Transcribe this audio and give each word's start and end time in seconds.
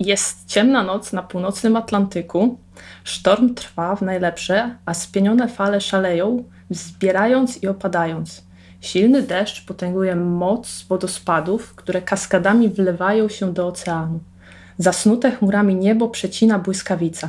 Jest 0.00 0.46
ciemna 0.46 0.82
noc 0.82 1.12
na 1.12 1.22
północnym 1.22 1.76
Atlantyku. 1.76 2.58
Sztorm 3.04 3.54
trwa 3.54 3.96
w 3.96 4.02
najlepsze, 4.02 4.76
a 4.86 4.94
spienione 4.94 5.48
fale 5.48 5.80
szaleją, 5.80 6.44
zbierając 6.70 7.62
i 7.62 7.68
opadając. 7.68 8.46
Silny 8.80 9.22
deszcz 9.22 9.66
potęguje 9.66 10.16
moc 10.16 10.84
wodospadów, 10.88 11.74
które 11.74 12.02
kaskadami 12.02 12.68
wlewają 12.68 13.28
się 13.28 13.52
do 13.52 13.66
oceanu. 13.66 14.20
Zasnute 14.78 15.30
chmurami 15.30 15.74
niebo 15.74 16.08
przecina 16.08 16.58
błyskawica, 16.58 17.28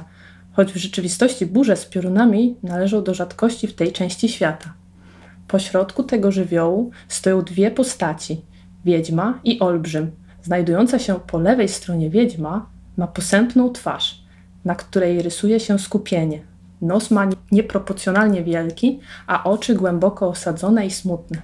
choć 0.54 0.73
w 0.73 0.77
rzeczywistości 0.77 1.45
burze 1.45 1.75
z 1.75 1.86
piorunami 1.86 2.55
należą 2.63 3.04
do 3.04 3.13
rzadkości 3.13 3.68
w 3.68 3.75
tej 3.75 3.91
części 3.91 4.29
świata. 4.29 4.73
Po 5.47 5.59
środku 5.59 6.04
tego 6.04 6.31
żywiołu 6.31 6.91
stoją 7.07 7.41
dwie 7.41 7.71
postaci 7.71 8.41
wiedźma 8.86 9.39
i 9.43 9.59
olbrzym. 9.59 10.11
Znajdująca 10.48 11.00
się 11.00 11.20
po 11.27 11.39
lewej 11.39 11.70
stronie 11.70 12.09
wiedźma 12.09 12.66
ma 12.98 13.07
posępną 13.07 13.71
twarz, 13.71 14.21
na 14.66 14.76
której 14.76 15.21
rysuje 15.21 15.59
się 15.59 15.80
skupienie. 15.80 16.41
Nos 16.81 17.12
ma 17.12 17.27
nieproporcjonalnie 17.52 18.44
wielki, 18.44 18.99
a 19.27 19.44
oczy 19.44 19.76
głęboko 19.76 20.27
osadzone 20.27 20.85
i 20.85 20.91
smutne. 20.91 21.41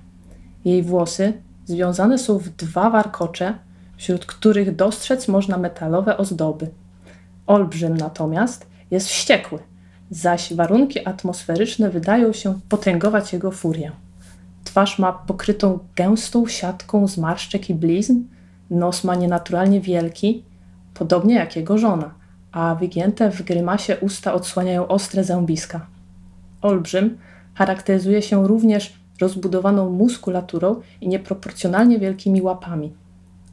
Jej 0.65 0.83
włosy 0.83 1.33
związane 1.65 2.17
są 2.17 2.37
w 2.37 2.49
dwa 2.49 2.89
warkocze, 2.89 3.57
wśród 3.97 4.25
których 4.25 4.75
dostrzec 4.75 5.27
można 5.27 5.57
metalowe 5.57 6.17
ozdoby. 6.17 6.69
Olbrzym 7.47 7.97
natomiast 7.97 8.67
jest 8.91 9.07
wściekły, 9.07 9.59
zaś 10.11 10.53
warunki 10.53 11.07
atmosferyczne 11.07 11.89
wydają 11.89 12.33
się 12.33 12.59
potęgować 12.69 13.33
jego 13.33 13.51
furię. 13.51 13.91
Twarz 14.63 14.99
ma 14.99 15.13
pokrytą 15.13 15.79
gęstą 15.95 16.47
siatką 16.47 17.07
zmarszczek 17.07 17.69
i 17.69 17.75
blizn, 17.75 18.32
nos 18.69 19.03
ma 19.03 19.15
nienaturalnie 19.15 19.81
wielki, 19.81 20.43
podobnie 20.93 21.35
jak 21.35 21.55
jego 21.55 21.77
żona, 21.77 22.13
a 22.51 22.75
wygięte 22.75 23.31
w 23.31 23.41
grymasie 23.41 23.97
usta 24.01 24.33
odsłaniają 24.33 24.87
ostre 24.87 25.23
zębiska. 25.23 25.85
Olbrzym 26.61 27.17
charakteryzuje 27.55 28.21
się 28.21 28.47
również 28.47 28.93
rozbudowaną 29.21 29.89
muskulaturą 29.89 30.81
i 31.01 31.07
nieproporcjonalnie 31.07 31.99
wielkimi 31.99 32.41
łapami. 32.41 32.93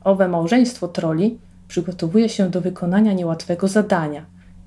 Owe 0.05 0.29
małżeństwo 0.29 0.89
troli 0.89 1.39
przygotowuje 1.69 2.29
się 2.29 2.51
do 2.51 2.61
wykonania 2.61 3.13
niełatwego 3.13 3.69
zadania. 3.69 4.25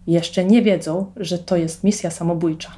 Jeszcze 0.08 0.46
nie 0.46 0.62
wiedzą, 0.62 1.12
że 1.16 1.40
to 1.40 1.58
jest 1.58 1.84
misja 1.84 2.12
samobójcza. 2.12 2.72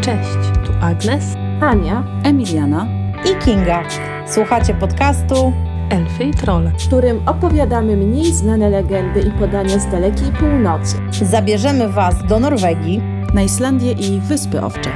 Cześć, 0.00 0.58
tu 0.66 0.72
Agnes, 0.80 1.24
Ania, 1.60 2.04
Emiliana 2.24 2.86
i 3.24 3.44
Kinga. 3.44 4.15
Słuchacie 4.26 4.74
podcastu 4.74 5.52
Elfy 5.90 6.24
i 6.24 6.34
Trolle, 6.34 6.70
w 6.70 6.86
którym 6.86 7.28
opowiadamy 7.28 7.96
mniej 7.96 8.32
znane 8.32 8.70
legendy 8.70 9.20
i 9.20 9.30
podania 9.30 9.78
z 9.78 9.90
dalekiej 9.90 10.32
północy. 10.32 10.96
Zabierzemy 11.22 11.88
Was 11.88 12.26
do 12.26 12.40
Norwegii, 12.40 13.02
na 13.34 13.42
Islandię 13.42 13.92
i 13.92 14.20
Wyspy 14.20 14.62
Owcze, 14.62 14.90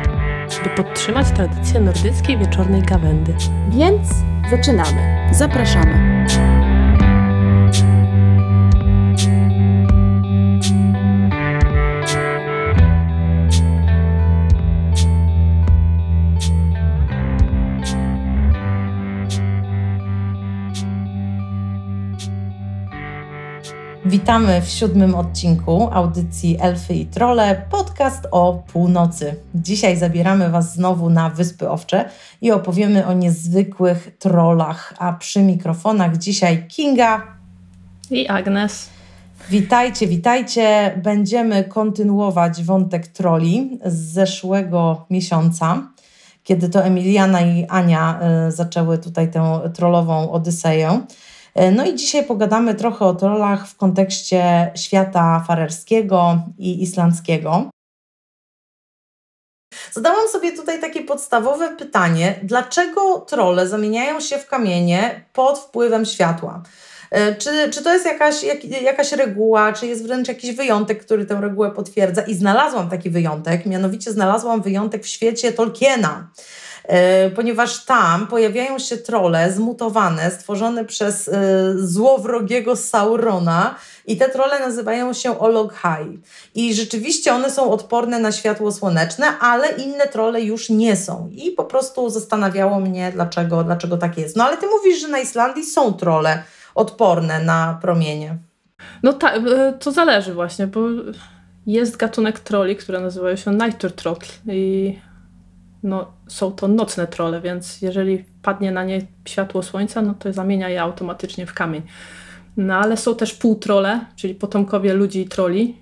by 0.64 0.82
podtrzymać 0.82 1.30
tradycję 1.30 1.80
nordyckiej 1.80 2.38
wieczornej 2.38 2.82
gawędy. 2.82 3.34
Więc 3.68 4.08
zaczynamy. 4.50 5.28
Zapraszamy. 5.32 6.26
Witamy 24.20 24.60
w 24.60 24.68
siódmym 24.68 25.14
odcinku 25.14 25.88
audycji 25.92 26.56
Elfy 26.60 26.94
i 26.94 27.06
Trole, 27.06 27.62
podcast 27.70 28.26
o 28.30 28.62
północy. 28.72 29.34
Dzisiaj 29.54 29.96
zabieramy 29.96 30.50
Was 30.50 30.74
znowu 30.74 31.10
na 31.10 31.30
Wyspy 31.30 31.70
Owcze 31.70 32.04
i 32.40 32.52
opowiemy 32.52 33.06
o 33.06 33.12
niezwykłych 33.12 34.16
trolach, 34.18 34.94
a 34.98 35.12
przy 35.12 35.42
mikrofonach 35.42 36.16
dzisiaj 36.16 36.68
Kinga 36.68 37.22
i 38.10 38.28
Agnes. 38.28 38.88
Witajcie, 39.50 40.06
witajcie. 40.06 40.94
Będziemy 41.02 41.64
kontynuować 41.64 42.64
wątek 42.64 43.06
troli 43.06 43.78
z 43.84 44.12
zeszłego 44.12 45.06
miesiąca, 45.10 45.82
kiedy 46.44 46.68
to 46.68 46.84
Emiliana 46.84 47.40
i 47.40 47.66
Ania 47.68 48.20
y, 48.48 48.52
zaczęły 48.52 48.98
tutaj 48.98 49.30
tę 49.30 49.60
trollową 49.74 50.30
odyseję. 50.32 51.00
E, 51.54 51.70
no 51.70 51.86
i 51.86 51.94
dzisiaj 51.94 52.24
pogadamy 52.24 52.74
trochę 52.74 53.04
o 53.04 53.14
trollach 53.14 53.68
w 53.68 53.76
kontekście 53.76 54.72
świata 54.74 55.44
farerskiego 55.48 56.42
i 56.58 56.82
islandzkiego. 56.82 57.70
Zadałam 59.92 60.28
sobie 60.28 60.52
tutaj 60.52 60.80
takie 60.80 61.02
podstawowe 61.02 61.76
pytanie: 61.76 62.40
dlaczego 62.42 63.18
trolle 63.20 63.68
zamieniają 63.68 64.20
się 64.20 64.38
w 64.38 64.46
kamienie 64.46 65.24
pod 65.32 65.58
wpływem 65.58 66.04
światła? 66.04 66.62
E, 67.10 67.34
czy, 67.34 67.70
czy 67.70 67.82
to 67.82 67.92
jest 67.92 68.06
jakaś, 68.06 68.42
jak, 68.42 68.64
jakaś 68.64 69.12
reguła, 69.12 69.72
czy 69.72 69.86
jest 69.86 70.06
wręcz 70.06 70.28
jakiś 70.28 70.56
wyjątek, 70.56 71.04
który 71.04 71.26
tę 71.26 71.40
regułę 71.40 71.70
potwierdza? 71.70 72.22
I 72.22 72.34
znalazłam 72.34 72.90
taki 72.90 73.10
wyjątek, 73.10 73.66
mianowicie 73.66 74.12
znalazłam 74.12 74.62
wyjątek 74.62 75.04
w 75.04 75.08
świecie 75.08 75.52
Tolkiena. 75.52 76.30
E, 76.90 77.30
ponieważ 77.30 77.84
tam 77.84 78.26
pojawiają 78.26 78.78
się 78.78 78.96
trole 78.96 79.52
zmutowane, 79.52 80.30
stworzone 80.30 80.84
przez 80.84 81.28
e, 81.28 81.32
złowrogiego 81.78 82.76
Saurona 82.76 83.74
i 84.06 84.16
te 84.16 84.28
trole 84.28 84.60
nazywają 84.60 85.12
się 85.12 85.38
Ologhai. 85.38 86.18
I 86.54 86.74
rzeczywiście 86.74 87.34
one 87.34 87.50
są 87.50 87.70
odporne 87.70 88.18
na 88.18 88.32
światło 88.32 88.72
słoneczne, 88.72 89.26
ale 89.38 89.68
inne 89.68 90.06
trole 90.06 90.42
już 90.42 90.70
nie 90.70 90.96
są. 90.96 91.30
I 91.32 91.50
po 91.50 91.64
prostu 91.64 92.10
zastanawiało 92.10 92.80
mnie, 92.80 93.12
dlaczego, 93.14 93.64
dlaczego 93.64 93.96
tak 93.96 94.18
jest. 94.18 94.36
No 94.36 94.44
ale 94.44 94.56
ty 94.56 94.66
mówisz, 94.66 95.00
że 95.00 95.08
na 95.08 95.18
Islandii 95.18 95.64
są 95.64 95.92
trole 95.92 96.42
odporne 96.74 97.44
na 97.44 97.78
promienie. 97.82 98.38
No 99.02 99.12
tak, 99.12 99.40
to 99.80 99.92
zależy 99.92 100.34
właśnie, 100.34 100.66
bo 100.66 100.80
jest 101.66 101.96
gatunek 101.96 102.40
troli, 102.40 102.76
które 102.76 103.00
nazywają 103.00 103.36
się 103.36 103.50
Night 103.50 103.96
Troll 103.96 104.16
i 104.46 104.98
no, 105.82 106.12
są 106.28 106.52
to 106.52 106.68
nocne 106.68 107.06
trole, 107.06 107.40
więc 107.40 107.82
jeżeli 107.82 108.24
padnie 108.42 108.72
na 108.72 108.84
nie 108.84 109.06
światło 109.28 109.62
słońca, 109.62 110.02
no 110.02 110.14
to 110.14 110.32
zamienia 110.32 110.68
je 110.68 110.82
automatycznie 110.82 111.46
w 111.46 111.54
kamień. 111.54 111.82
No 112.56 112.74
ale 112.74 112.96
są 112.96 113.14
też 113.14 113.34
półtrole, 113.34 114.04
czyli 114.16 114.34
potomkowie 114.34 114.94
ludzi 114.94 115.20
i 115.20 115.28
troli. 115.28 115.76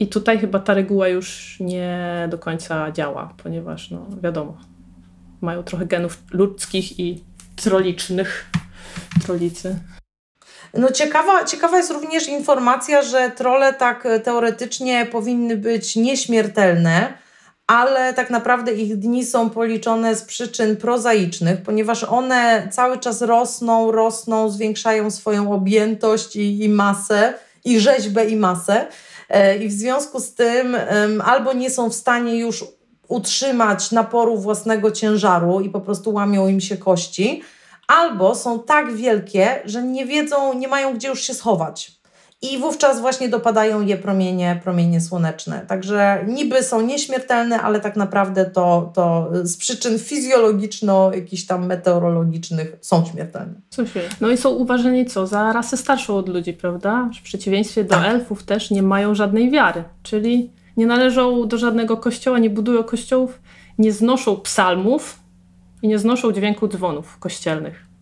I 0.00 0.06
tutaj 0.06 0.38
chyba 0.38 0.58
ta 0.58 0.74
reguła 0.74 1.08
już 1.08 1.56
nie 1.60 2.28
do 2.30 2.38
końca 2.38 2.92
działa, 2.92 3.34
ponieważ 3.42 3.90
no 3.90 4.06
wiadomo, 4.22 4.56
mają 5.40 5.62
trochę 5.62 5.86
genów 5.86 6.22
ludzkich 6.30 7.00
i 7.00 7.24
trolicznych. 7.56 8.50
Trolicy. 9.24 9.78
No 10.74 10.90
ciekawa, 10.90 11.44
ciekawa 11.44 11.76
jest 11.76 11.90
również 11.90 12.28
informacja, 12.28 13.02
że 13.02 13.30
trole 13.30 13.74
tak 13.74 14.08
teoretycznie 14.24 15.06
powinny 15.06 15.56
być 15.56 15.96
nieśmiertelne, 15.96 17.23
ale 17.66 18.14
tak 18.14 18.30
naprawdę 18.30 18.72
ich 18.72 18.96
dni 18.96 19.24
są 19.24 19.50
policzone 19.50 20.16
z 20.16 20.22
przyczyn 20.22 20.76
prozaicznych, 20.76 21.62
ponieważ 21.62 22.04
one 22.04 22.68
cały 22.72 22.98
czas 22.98 23.22
rosną, 23.22 23.90
rosną, 23.90 24.50
zwiększają 24.50 25.10
swoją 25.10 25.52
objętość 25.52 26.36
i, 26.36 26.64
i 26.64 26.68
masę, 26.68 27.34
i 27.64 27.80
rzeźbę, 27.80 28.24
i 28.24 28.36
masę. 28.36 28.86
E, 29.28 29.56
I 29.56 29.68
w 29.68 29.72
związku 29.72 30.20
z 30.20 30.34
tym 30.34 30.76
albo 31.24 31.52
nie 31.52 31.70
są 31.70 31.90
w 31.90 31.94
stanie 31.94 32.38
już 32.38 32.64
utrzymać 33.08 33.92
naporu 33.92 34.38
własnego 34.38 34.90
ciężaru 34.90 35.60
i 35.60 35.70
po 35.70 35.80
prostu 35.80 36.12
łamią 36.12 36.48
im 36.48 36.60
się 36.60 36.76
kości, 36.76 37.42
albo 37.86 38.34
są 38.34 38.60
tak 38.60 38.92
wielkie, 38.92 39.62
że 39.64 39.82
nie 39.82 40.06
wiedzą, 40.06 40.54
nie 40.54 40.68
mają 40.68 40.94
gdzie 40.94 41.08
już 41.08 41.22
się 41.22 41.34
schować 41.34 42.03
i 42.52 42.58
wówczas 42.58 43.00
właśnie 43.00 43.28
dopadają 43.28 43.80
je 43.80 43.96
promienie, 43.96 44.60
promienie 44.64 45.00
słoneczne. 45.00 45.64
Także 45.68 46.24
niby 46.28 46.62
są 46.62 46.80
nieśmiertelne, 46.80 47.60
ale 47.60 47.80
tak 47.80 47.96
naprawdę 47.96 48.44
to, 48.44 48.92
to 48.94 49.30
z 49.42 49.56
przyczyn 49.56 49.98
fizjologiczno, 49.98 51.12
jakichś 51.14 51.46
tam 51.46 51.66
meteorologicznych 51.66 52.76
są 52.80 53.04
śmiertelne. 53.12 53.54
No 54.20 54.30
i 54.30 54.36
są 54.36 54.50
uważani 54.50 55.06
co? 55.06 55.26
Za 55.26 55.52
rasę 55.52 55.76
starszą 55.76 56.16
od 56.16 56.28
ludzi, 56.28 56.52
prawda? 56.52 57.10
W 57.20 57.22
przeciwieństwie 57.22 57.84
do 57.84 57.94
tak. 57.94 58.04
elfów 58.04 58.42
też 58.42 58.70
nie 58.70 58.82
mają 58.82 59.14
żadnej 59.14 59.50
wiary, 59.50 59.84
czyli 60.02 60.50
nie 60.76 60.86
należą 60.86 61.48
do 61.48 61.58
żadnego 61.58 61.96
kościoła, 61.96 62.38
nie 62.38 62.50
budują 62.50 62.82
kościołów, 62.82 63.40
nie 63.78 63.92
znoszą 63.92 64.36
psalmów 64.36 65.18
i 65.82 65.88
nie 65.88 65.98
znoszą 65.98 66.32
dźwięku 66.32 66.68
dzwonów 66.68 67.18
kościelnych. 67.18 67.93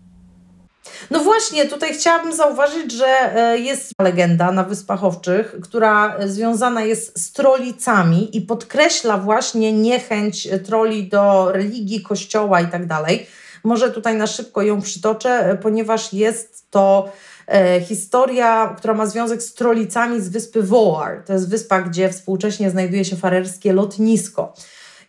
No 1.10 1.20
właśnie, 1.20 1.66
tutaj 1.66 1.94
chciałabym 1.94 2.32
zauważyć, 2.32 2.92
że 2.92 3.36
e, 3.36 3.58
jest 3.58 3.92
legenda 4.02 4.52
na 4.52 4.64
Wyspach 4.64 5.04
Owczych, 5.04 5.56
która 5.62 6.16
związana 6.26 6.82
jest 6.82 7.20
z 7.20 7.32
trolicami 7.32 8.36
i 8.36 8.40
podkreśla 8.40 9.18
właśnie 9.18 9.72
niechęć 9.72 10.48
troli 10.64 11.08
do 11.08 11.52
religii, 11.52 12.02
kościoła 12.02 12.60
i 12.60 12.66
tak 12.66 12.86
dalej. 12.86 13.26
Może 13.64 13.90
tutaj 13.90 14.16
na 14.16 14.26
szybko 14.26 14.62
ją 14.62 14.82
przytoczę, 14.82 15.58
ponieważ 15.62 16.12
jest 16.12 16.70
to 16.70 17.12
e, 17.46 17.80
historia, 17.80 18.74
która 18.78 18.94
ma 18.94 19.06
związek 19.06 19.42
z 19.42 19.54
trolicami 19.54 20.20
z 20.20 20.28
wyspy 20.28 20.62
Voar. 20.62 21.22
To 21.26 21.32
jest 21.32 21.50
wyspa, 21.50 21.82
gdzie 21.82 22.10
współcześnie 22.10 22.70
znajduje 22.70 23.04
się 23.04 23.16
farerskie 23.16 23.72
lotnisko. 23.72 24.54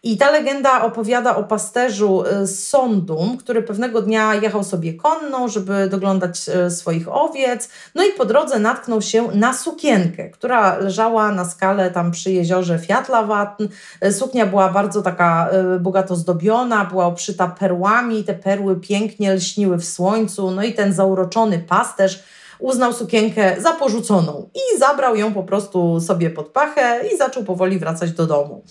I 0.06 0.18
ta 0.18 0.32
legenda 0.32 0.82
opowiada 0.82 1.36
o 1.36 1.44
pasterzu 1.44 2.24
y, 2.42 2.48
z 2.48 2.68
Sondum, 2.68 3.38
który 3.38 3.62
pewnego 3.62 4.02
dnia 4.02 4.36
jechał 4.36 4.64
sobie 4.64 4.94
konną, 4.94 5.48
żeby 5.48 5.88
doglądać 5.90 6.50
y, 6.68 6.72
swoich 6.72 7.16
owiec. 7.16 7.70
No 7.96 8.04
i 8.04 8.12
po 8.12 8.26
drodze 8.26 8.60
natknął 8.60 9.02
się 9.02 9.28
na 9.34 9.54
sukienkę, 9.54 10.30
która 10.30 10.78
leżała 10.78 11.32
na 11.32 11.46
skale 11.46 11.92
tam 11.92 12.12
przy 12.12 12.32
jeziorze 12.32 12.80
Fiatlawatn. 12.80 13.68
Y, 14.06 14.14
suknia 14.14 14.46
była 14.46 14.70
bardzo 14.70 15.02
taka 15.02 15.50
bogato 15.80 16.16
zdobiona, 16.16 16.86
była 16.86 17.06
obszyta 17.06 17.48
perłami, 17.48 18.24
te 18.24 18.34
perły 18.34 18.76
pięknie 18.76 19.34
lśniły 19.34 19.78
w 19.78 19.86
słońcu. 19.86 20.52
No 20.52 20.64
i 20.64 20.74
ten 20.74 20.94
zauroczony 20.94 21.60
pasterz 21.60 22.24
uznał 22.60 22.94
sukienkę 22.94 23.62
za 23.62 23.72
porzuconą 23.72 24.50
i 24.56 24.80
zabrał 24.80 25.16
ją 25.16 25.34
po 25.34 25.44
prostu 25.44 26.00
sobie 26.00 26.30
pod 26.30 26.48
pachę 26.48 27.00
i 27.14 27.18
zaczął 27.18 27.44
powoli 27.44 27.80
wracać 27.80 28.12
do 28.12 28.28
domu. 28.28 28.64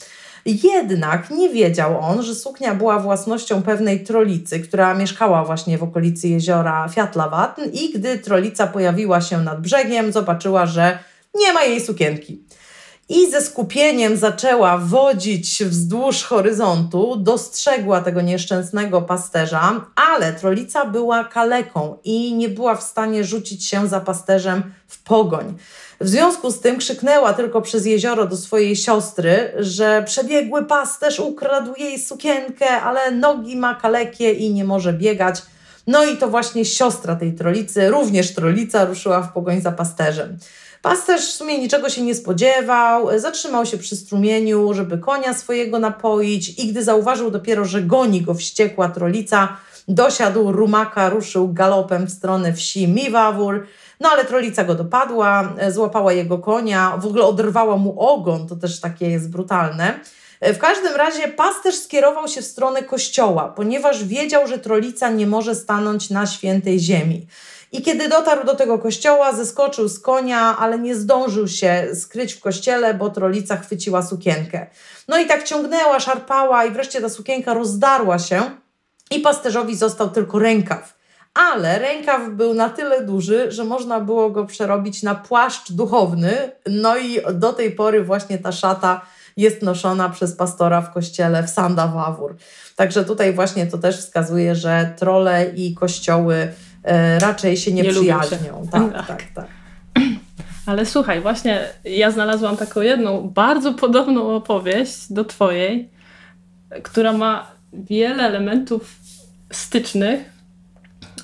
Jednak 0.47 1.31
nie 1.31 1.51
wiedział 1.51 2.01
on, 2.01 2.23
że 2.23 2.35
suknia 2.35 2.75
była 2.75 2.99
własnością 2.99 3.63
pewnej 3.63 4.05
trolicy, 4.05 4.61
która 4.61 4.95
mieszkała 4.95 5.45
właśnie 5.45 5.79
w 5.79 5.83
okolicy 5.83 6.29
jeziora 6.29 6.89
Fiatlawatn 6.89 7.63
i 7.73 7.93
gdy 7.93 8.19
trolica 8.19 8.67
pojawiła 8.67 9.21
się 9.21 9.39
nad 9.39 9.61
brzegiem, 9.61 10.13
zobaczyła, 10.13 10.67
że 10.67 10.99
nie 11.35 11.53
ma 11.53 11.63
jej 11.63 11.81
sukienki. 11.81 12.45
I 13.09 13.31
ze 13.31 13.43
skupieniem 13.43 14.17
zaczęła 14.17 14.79
wodzić 14.79 15.65
wzdłuż 15.65 16.23
horyzontu, 16.23 17.17
dostrzegła 17.17 18.01
tego 18.01 18.21
nieszczęsnego 18.21 19.03
pasterza, 19.03 19.87
ale 19.97 20.33
trolica 20.33 20.87
była 20.87 21.25
kaleką 21.25 21.97
i 22.05 22.35
nie 22.35 22.49
była 22.49 22.75
w 22.75 22.83
stanie 22.83 23.25
rzucić 23.25 23.67
się 23.67 23.89
za 23.89 24.01
pasterzem 24.01 24.63
w 24.87 25.03
pogoń. 25.03 25.55
W 26.03 26.09
związku 26.09 26.51
z 26.51 26.61
tym 26.61 26.79
krzyknęła 26.79 27.33
tylko 27.33 27.63
przez 27.63 27.87
jezioro 27.87 28.27
do 28.27 28.37
swojej 28.37 28.77
siostry, 28.77 29.53
że 29.59 30.03
przebiegły 30.07 30.65
pasterz 30.65 31.21
ukradł 31.21 31.75
jej 31.79 31.99
sukienkę, 31.99 32.71
ale 32.71 33.11
nogi 33.11 33.57
ma 33.57 33.75
kalekie 33.75 34.33
i 34.33 34.55
nie 34.55 34.65
może 34.65 34.93
biegać. 34.93 35.43
No 35.87 36.05
i 36.05 36.17
to 36.17 36.29
właśnie 36.29 36.65
siostra 36.65 37.17
tej 37.17 37.33
trolicy, 37.33 37.89
również 37.89 38.35
trolica, 38.35 38.85
ruszyła 38.85 39.23
w 39.23 39.33
pogoń 39.33 39.61
za 39.61 39.73
pasterzem. 39.73 40.39
Pasterz 40.83 41.29
w 41.29 41.33
sumie 41.33 41.59
niczego 41.59 41.89
się 41.89 42.03
nie 42.03 42.15
spodziewał, 42.15 43.19
zatrzymał 43.19 43.67
się 43.67 43.79
przy 43.79 43.97
strumieniu, 43.97 44.75
żeby 44.75 44.99
konia 44.99 45.35
swojego 45.35 45.79
napoić 45.79 46.59
i 46.59 46.69
gdy 46.69 46.85
zauważył 46.85 47.31
dopiero, 47.31 47.65
że 47.65 47.83
goni 47.83 48.23
go 48.23 48.35
wściekła 48.35 48.89
trolica, 48.89 49.57
dosiadł 49.89 50.53
rumaka, 50.53 51.09
ruszył 51.09 51.53
galopem 51.53 52.07
w 52.07 52.11
stronę 52.11 52.53
wsi 52.53 52.89
Miwawur, 52.89 53.67
no 54.03 54.09
ale 54.09 54.25
trolica 54.25 54.65
go 54.65 54.75
dopadła, 54.75 55.55
e, 55.59 55.73
złapała 55.73 56.13
jego 56.13 56.39
konia, 56.39 56.97
w 56.97 57.07
ogóle 57.07 57.25
oderwała 57.25 57.77
mu 57.77 58.01
ogon, 58.01 58.49
to 58.49 58.57
też 58.57 58.81
takie 58.81 59.11
jest 59.11 59.31
brutalne. 59.31 60.01
E, 60.41 60.55
w 60.55 60.59
każdym 60.59 60.97
razie 60.97 61.29
pasterz 61.29 61.75
skierował 61.75 62.29
się 62.29 62.43
w 62.43 62.45
stronę 62.45 62.83
kościoła, 62.83 63.49
ponieważ 63.49 64.05
wiedział, 64.05 64.47
że 64.47 64.59
trolica 64.59 65.11
nie 65.11 65.27
może 65.27 65.55
stanąć 65.55 66.11
na 66.11 66.27
świętej 66.27 66.81
ziemi. 66.81 67.27
I 67.73 67.83
kiedy 67.83 68.09
dotarł 68.09 68.47
do 68.47 68.55
tego 68.55 68.79
kościoła, 68.79 69.33
zeskoczył 69.33 69.89
z 69.89 70.01
konia, 70.01 70.57
ale 70.59 70.79
nie 70.79 70.95
zdążył 70.95 71.49
się 71.49 71.87
skryć 71.95 72.33
w 72.35 72.41
kościele, 72.41 72.95
bo 72.95 73.11
trolica 73.11 73.57
chwyciła 73.57 74.03
sukienkę. 74.03 74.67
No 75.09 75.19
i 75.19 75.27
tak 75.27 75.43
ciągnęła, 75.43 76.01
szarpała, 76.01 76.65
i 76.65 76.71
wreszcie 76.71 77.01
ta 77.01 77.09
sukienka 77.09 77.55
rozdarła 77.55 78.19
się, 78.19 78.43
i 79.11 79.21
pasterzowi 79.21 79.77
został 79.77 80.11
tylko 80.11 80.39
rękaw 80.39 81.02
ale 81.35 81.79
rękaw 81.79 82.31
był 82.31 82.55
na 82.55 82.69
tyle 82.69 83.05
duży, 83.05 83.53
że 83.53 83.65
można 83.65 84.01
było 84.01 84.31
go 84.31 84.47
przerobić 84.47 85.03
na 85.03 85.15
płaszcz 85.15 85.73
duchowny. 85.73 86.51
No 86.71 86.97
i 86.99 87.19
do 87.35 87.53
tej 87.53 87.71
pory 87.71 88.05
właśnie 88.05 88.39
ta 88.39 88.53
szata 88.53 89.01
jest 89.37 89.63
noszona 89.63 90.09
przez 90.09 90.37
pastora 90.37 90.81
w 90.81 90.93
kościele 90.93 91.43
w 91.43 91.51
Sanda 91.51 91.87
Wawur. 91.87 92.37
Także 92.77 93.05
tutaj 93.05 93.33
właśnie 93.33 93.67
to 93.67 93.79
też 93.79 93.99
wskazuje, 93.99 94.55
że 94.55 94.95
trole 94.99 95.47
i 95.57 95.75
kościoły 95.75 96.53
e, 96.85 97.19
raczej 97.19 97.57
się 97.57 97.73
nie, 97.73 97.83
nie 97.83 97.91
przyjaźnią. 97.91 98.69
Tak, 98.73 98.93
tak, 98.93 99.07
tak, 99.07 99.23
tak. 99.35 99.47
Ale 100.67 100.87
słuchaj, 100.87 101.21
właśnie 101.21 101.69
ja 101.85 102.11
znalazłam 102.11 102.57
taką 102.57 102.81
jedną 102.81 103.29
bardzo 103.29 103.75
podobną 103.75 104.37
opowieść 104.37 105.13
do 105.13 105.25
Twojej, 105.25 105.91
która 106.83 107.13
ma 107.13 107.51
wiele 107.73 108.23
elementów 108.23 108.97
stycznych 109.53 110.32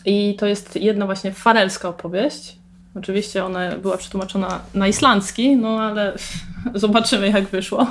i 0.05 0.37
to 0.39 0.47
jest 0.47 0.77
jedna 0.77 1.07
właśnie 1.07 1.33
farelska 1.33 1.89
opowieść. 1.89 2.59
Oczywiście 2.95 3.45
ona 3.45 3.77
była 3.77 3.97
przetłumaczona 3.97 4.61
na 4.75 4.89
islandzki, 4.89 5.57
no 5.57 5.81
ale 5.81 6.13
zobaczymy 6.75 7.31
jak 7.31 7.45
wyszło. 7.45 7.87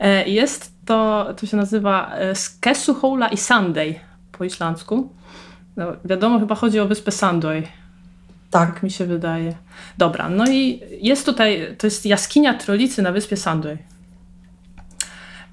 E, 0.00 0.28
jest 0.28 0.72
to, 0.86 1.26
to 1.36 1.46
się 1.46 1.56
nazywa 1.56 2.14
e, 2.14 2.34
Skesuhola 2.34 3.28
i 3.28 3.36
Sunday 3.36 3.94
po 4.32 4.44
islandzku. 4.44 5.10
No, 5.76 5.86
wiadomo, 6.04 6.38
chyba 6.38 6.54
chodzi 6.54 6.80
o 6.80 6.86
wyspę 6.86 7.10
Sandoy. 7.10 7.62
Tak. 8.50 8.82
mi 8.82 8.90
się 8.90 9.06
wydaje. 9.06 9.54
Dobra, 9.98 10.28
no 10.28 10.44
i 10.48 10.80
jest 11.00 11.26
tutaj, 11.26 11.76
to 11.78 11.86
jest 11.86 12.06
jaskinia 12.06 12.54
Trolicy 12.54 13.02
na 13.02 13.12
wyspie 13.12 13.36
Sandoy. 13.36 13.78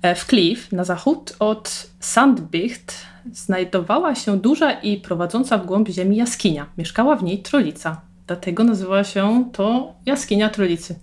E, 0.01 0.15
w 0.15 0.25
Cliff, 0.25 0.71
na 0.71 0.83
zachód 0.83 1.35
od 1.39 1.87
Sandbicht, 1.99 2.95
znajdowała 3.31 4.15
się 4.15 4.39
duża 4.39 4.71
i 4.71 4.97
prowadząca 4.97 5.57
w 5.57 5.65
głąb 5.65 5.89
ziemi 5.89 6.17
jaskinia. 6.17 6.65
Mieszkała 6.77 7.15
w 7.15 7.23
niej 7.23 7.41
trolica. 7.41 8.01
Dlatego 8.27 8.63
nazywała 8.63 9.03
się 9.03 9.49
to 9.53 9.93
jaskinia 10.05 10.49
trolicy. 10.49 10.95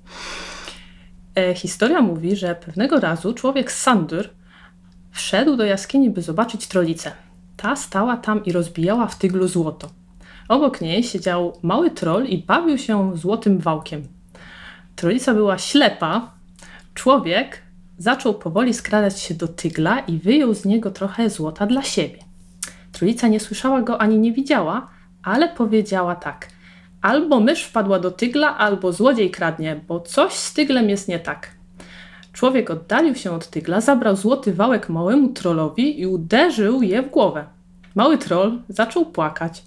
E, 1.37 1.55
historia 1.55 2.03
mówi, 2.03 2.37
że 2.37 2.55
pewnego 2.55 3.01
razu 3.01 3.35
człowiek 3.35 3.73
Sandur 3.73 4.29
wszedł 5.13 5.57
do 5.57 5.65
jaskini, 5.65 6.11
by 6.11 6.23
zobaczyć 6.23 6.67
trolicę. 6.67 7.13
Ta 7.57 7.77
stała 7.77 8.17
tam 8.17 8.45
i 8.45 8.53
rozbijała 8.53 9.07
w 9.07 9.19
tyglu 9.19 9.49
złoto. 9.49 9.91
Obok 10.49 10.81
niej 10.81 11.05
siedział 11.05 11.59
mały 11.63 11.91
troll 11.91 12.27
i 12.27 12.39
bawił 12.39 12.79
się 12.79 13.17
złotym 13.17 13.59
wałkiem. 13.59 14.09
Trolica 14.97 15.35
była 15.35 15.59
ślepa. 15.59 16.33
Człowiek 16.95 17.63
zaczął 17.99 18.35
powoli 18.35 18.75
skradać 18.75 19.21
się 19.21 19.35
do 19.35 19.49
tygla 19.49 20.01
i 20.01 20.19
wyjął 20.19 20.55
z 20.55 20.65
niego 20.65 20.91
trochę 20.91 21.31
złota 21.31 21.67
dla 21.67 21.83
siebie. 21.83 22.19
Trójca 22.93 23.29
nie 23.29 23.41
słyszała 23.41 23.83
go 23.83 24.01
ani 24.01 24.19
nie 24.19 24.33
widziała, 24.33 24.89
ale 25.23 25.49
powiedziała 25.49 26.17
tak: 26.17 26.49
Albo 27.03 27.41
mysz 27.41 27.65
wpadła 27.65 27.99
do 27.99 28.11
tygla, 28.11 28.59
albo 28.59 28.93
złodziej 28.93 29.31
kradnie, 29.31 29.81
bo 29.89 30.01
coś 30.01 30.33
z 30.33 30.53
tyglem 30.55 30.91
jest 30.91 31.09
nie 31.09 31.19
tak. 31.19 31.51
Człowiek 32.33 32.71
oddalił 32.71 33.15
się 33.15 33.33
od 33.33 33.47
tygla, 33.47 33.81
zabrał 33.81 34.17
złoty 34.17 34.55
wałek 34.55 34.89
małemu 34.89 35.29
trollowi 35.29 36.01
i 36.01 36.07
uderzył 36.07 36.83
je 36.83 37.03
w 37.03 37.11
głowę. 37.11 37.45
Mały 37.95 38.19
troll 38.19 38.63
zaczął 38.69 39.07
płakać. 39.07 39.63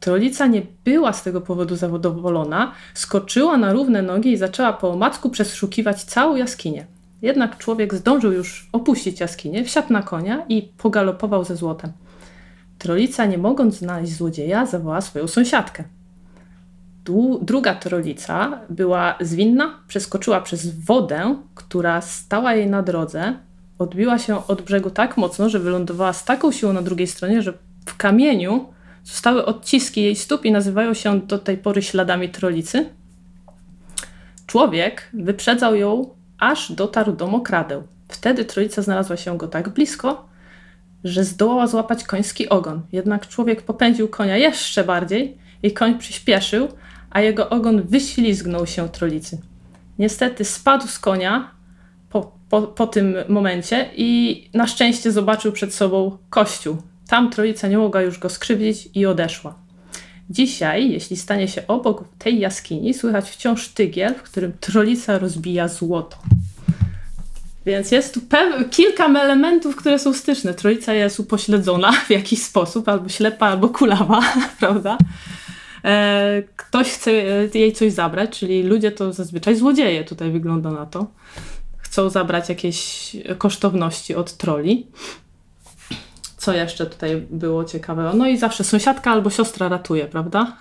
Trolica 0.00 0.46
nie 0.46 0.62
była 0.84 1.12
z 1.12 1.22
tego 1.22 1.40
powodu 1.40 1.76
zadowolona, 1.76 2.72
skoczyła 2.94 3.56
na 3.56 3.72
równe 3.72 4.02
nogi 4.02 4.32
i 4.32 4.36
zaczęła 4.36 4.72
po 4.72 4.90
omacku 4.90 5.30
przeszukiwać 5.30 6.04
całą 6.04 6.36
jaskinię. 6.36 6.86
Jednak 7.22 7.58
człowiek 7.58 7.94
zdążył 7.94 8.32
już 8.32 8.68
opuścić 8.72 9.20
jaskinię, 9.20 9.64
wsiadł 9.64 9.92
na 9.92 10.02
konia 10.02 10.44
i 10.48 10.62
pogalopował 10.62 11.44
ze 11.44 11.56
złotem. 11.56 11.92
Trolica, 12.78 13.26
nie 13.26 13.38
mogąc 13.38 13.74
znaleźć 13.74 14.12
złodzieja, 14.12 14.66
zawołała 14.66 15.00
swoją 15.00 15.28
sąsiadkę. 15.28 15.84
Druga 17.42 17.74
trolica 17.74 18.60
była 18.70 19.14
zwinna, 19.20 19.80
przeskoczyła 19.88 20.40
przez 20.40 20.84
wodę, 20.84 21.36
która 21.54 22.00
stała 22.00 22.54
jej 22.54 22.66
na 22.66 22.82
drodze, 22.82 23.38
odbiła 23.78 24.18
się 24.18 24.46
od 24.46 24.62
brzegu 24.62 24.90
tak 24.90 25.16
mocno, 25.16 25.48
że 25.48 25.58
wylądowała 25.58 26.12
z 26.12 26.24
taką 26.24 26.52
siłą 26.52 26.72
na 26.72 26.82
drugiej 26.82 27.06
stronie, 27.06 27.42
że 27.42 27.52
w 27.86 27.96
kamieniu 27.96 28.66
zostały 29.04 29.44
odciski 29.44 30.02
jej 30.02 30.16
stóp 30.16 30.44
i 30.44 30.52
nazywają 30.52 30.94
się 30.94 31.20
do 31.20 31.38
tej 31.38 31.58
pory 31.58 31.82
śladami 31.82 32.28
trolicy. 32.28 32.88
Człowiek 34.46 35.10
wyprzedzał 35.12 35.74
ją 35.74 36.19
aż 36.40 36.72
dotarł 36.72 37.12
do 37.12 37.26
mokradeł. 37.26 37.82
Wtedy 38.08 38.44
trójca 38.44 38.82
znalazła 38.82 39.16
się 39.16 39.38
go 39.38 39.48
tak 39.48 39.68
blisko, 39.68 40.28
że 41.04 41.24
zdołała 41.24 41.66
złapać 41.66 42.04
koński 42.04 42.48
ogon. 42.48 42.82
Jednak 42.92 43.28
człowiek 43.28 43.62
popędził 43.62 44.08
konia 44.08 44.36
jeszcze 44.36 44.84
bardziej 44.84 45.38
i 45.62 45.72
koń 45.72 45.98
przyspieszył, 45.98 46.68
a 47.10 47.20
jego 47.20 47.48
ogon 47.48 47.82
wyślizgnął 47.82 48.66
się 48.66 48.88
trolicy. 48.88 49.38
Niestety 49.98 50.44
spadł 50.44 50.86
z 50.86 50.98
konia 50.98 51.50
po, 52.10 52.32
po, 52.50 52.62
po 52.62 52.86
tym 52.86 53.14
momencie 53.28 53.90
i 53.96 54.50
na 54.54 54.66
szczęście 54.66 55.12
zobaczył 55.12 55.52
przed 55.52 55.74
sobą 55.74 56.18
kościół. 56.30 56.76
Tam 57.08 57.30
trolica 57.30 57.68
nie 57.68 57.78
mogła 57.78 58.02
już 58.02 58.18
go 58.18 58.28
skrzywdzić 58.28 58.88
i 58.94 59.06
odeszła. 59.06 59.54
Dzisiaj, 60.30 60.90
jeśli 60.90 61.16
stanie 61.16 61.48
się 61.48 61.66
obok 61.66 62.04
tej 62.18 62.38
jaskini, 62.38 62.94
słychać 62.94 63.30
wciąż 63.30 63.68
tygiel, 63.68 64.14
w 64.14 64.22
którym 64.22 64.52
trolica 64.60 65.18
rozbija 65.18 65.68
złoto. 65.68 66.16
Więc 67.66 67.90
jest 67.90 68.14
tu 68.14 68.20
kilka 68.70 69.06
elementów, 69.06 69.76
które 69.76 69.98
są 69.98 70.14
styczne. 70.14 70.54
Trójca 70.54 70.94
jest 70.94 71.20
upośledzona 71.20 71.92
w 72.08 72.10
jakiś 72.10 72.42
sposób, 72.42 72.88
albo 72.88 73.08
ślepa, 73.08 73.46
albo 73.46 73.68
kulawa, 73.68 74.20
prawda? 74.60 74.98
E, 75.84 76.42
ktoś 76.56 76.88
chce 76.88 77.12
jej 77.54 77.72
coś 77.72 77.92
zabrać, 77.92 78.38
czyli 78.38 78.62
ludzie 78.62 78.92
to 78.92 79.12
zazwyczaj 79.12 79.56
złodzieje, 79.56 80.04
tutaj 80.04 80.30
wygląda 80.30 80.70
na 80.70 80.86
to. 80.86 81.06
Chcą 81.78 82.10
zabrać 82.10 82.48
jakieś 82.48 83.10
kosztowności 83.38 84.14
od 84.14 84.36
troli. 84.36 84.86
Co 86.40 86.52
jeszcze 86.52 86.86
tutaj 86.86 87.26
było 87.30 87.64
ciekawego? 87.64 88.12
No 88.14 88.26
i 88.26 88.38
zawsze 88.38 88.64
sąsiadka 88.64 89.10
albo 89.10 89.30
siostra 89.30 89.68
ratuje, 89.68 90.06
prawda? 90.06 90.46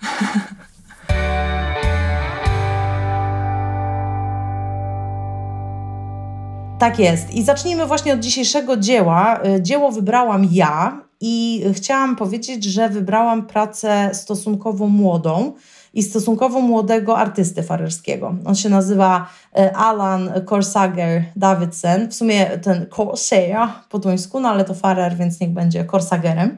Tak 6.80 7.00
jest. 7.00 7.34
I 7.34 7.44
zacznijmy 7.44 7.86
właśnie 7.86 8.14
od 8.14 8.20
dzisiejszego 8.20 8.78
dzieła. 8.78 9.40
Y, 9.58 9.62
dzieło 9.62 9.92
wybrałam 9.92 10.48
ja 10.52 11.02
i 11.22 11.64
chciałam 11.74 12.16
powiedzieć, 12.16 12.64
że 12.64 12.90
wybrałam 12.90 13.48
pracę 13.48 14.10
stosunkowo 14.14 14.88
młodą 14.88 15.54
i 15.94 16.04
stosunkowo 16.04 16.62
młodego 16.62 17.18
artysty 17.18 17.64
farerskiego. 17.64 18.36
On 18.46 18.56
się 18.56 18.70
nazywa 18.70 19.30
e, 19.58 19.78
Alan 19.78 20.32
Korsager 20.46 21.24
Davidson, 21.36 22.08
w 22.10 22.16
sumie 22.16 22.46
ten 22.46 22.86
Corsair 22.96 23.58
po 23.90 24.00
duńsku, 24.00 24.40
no 24.40 24.50
ale 24.50 24.66
to 24.66 24.74
farer, 24.74 25.18
więc 25.18 25.40
niech 25.40 25.50
będzie 25.50 25.86
Korsagerem. 25.86 26.58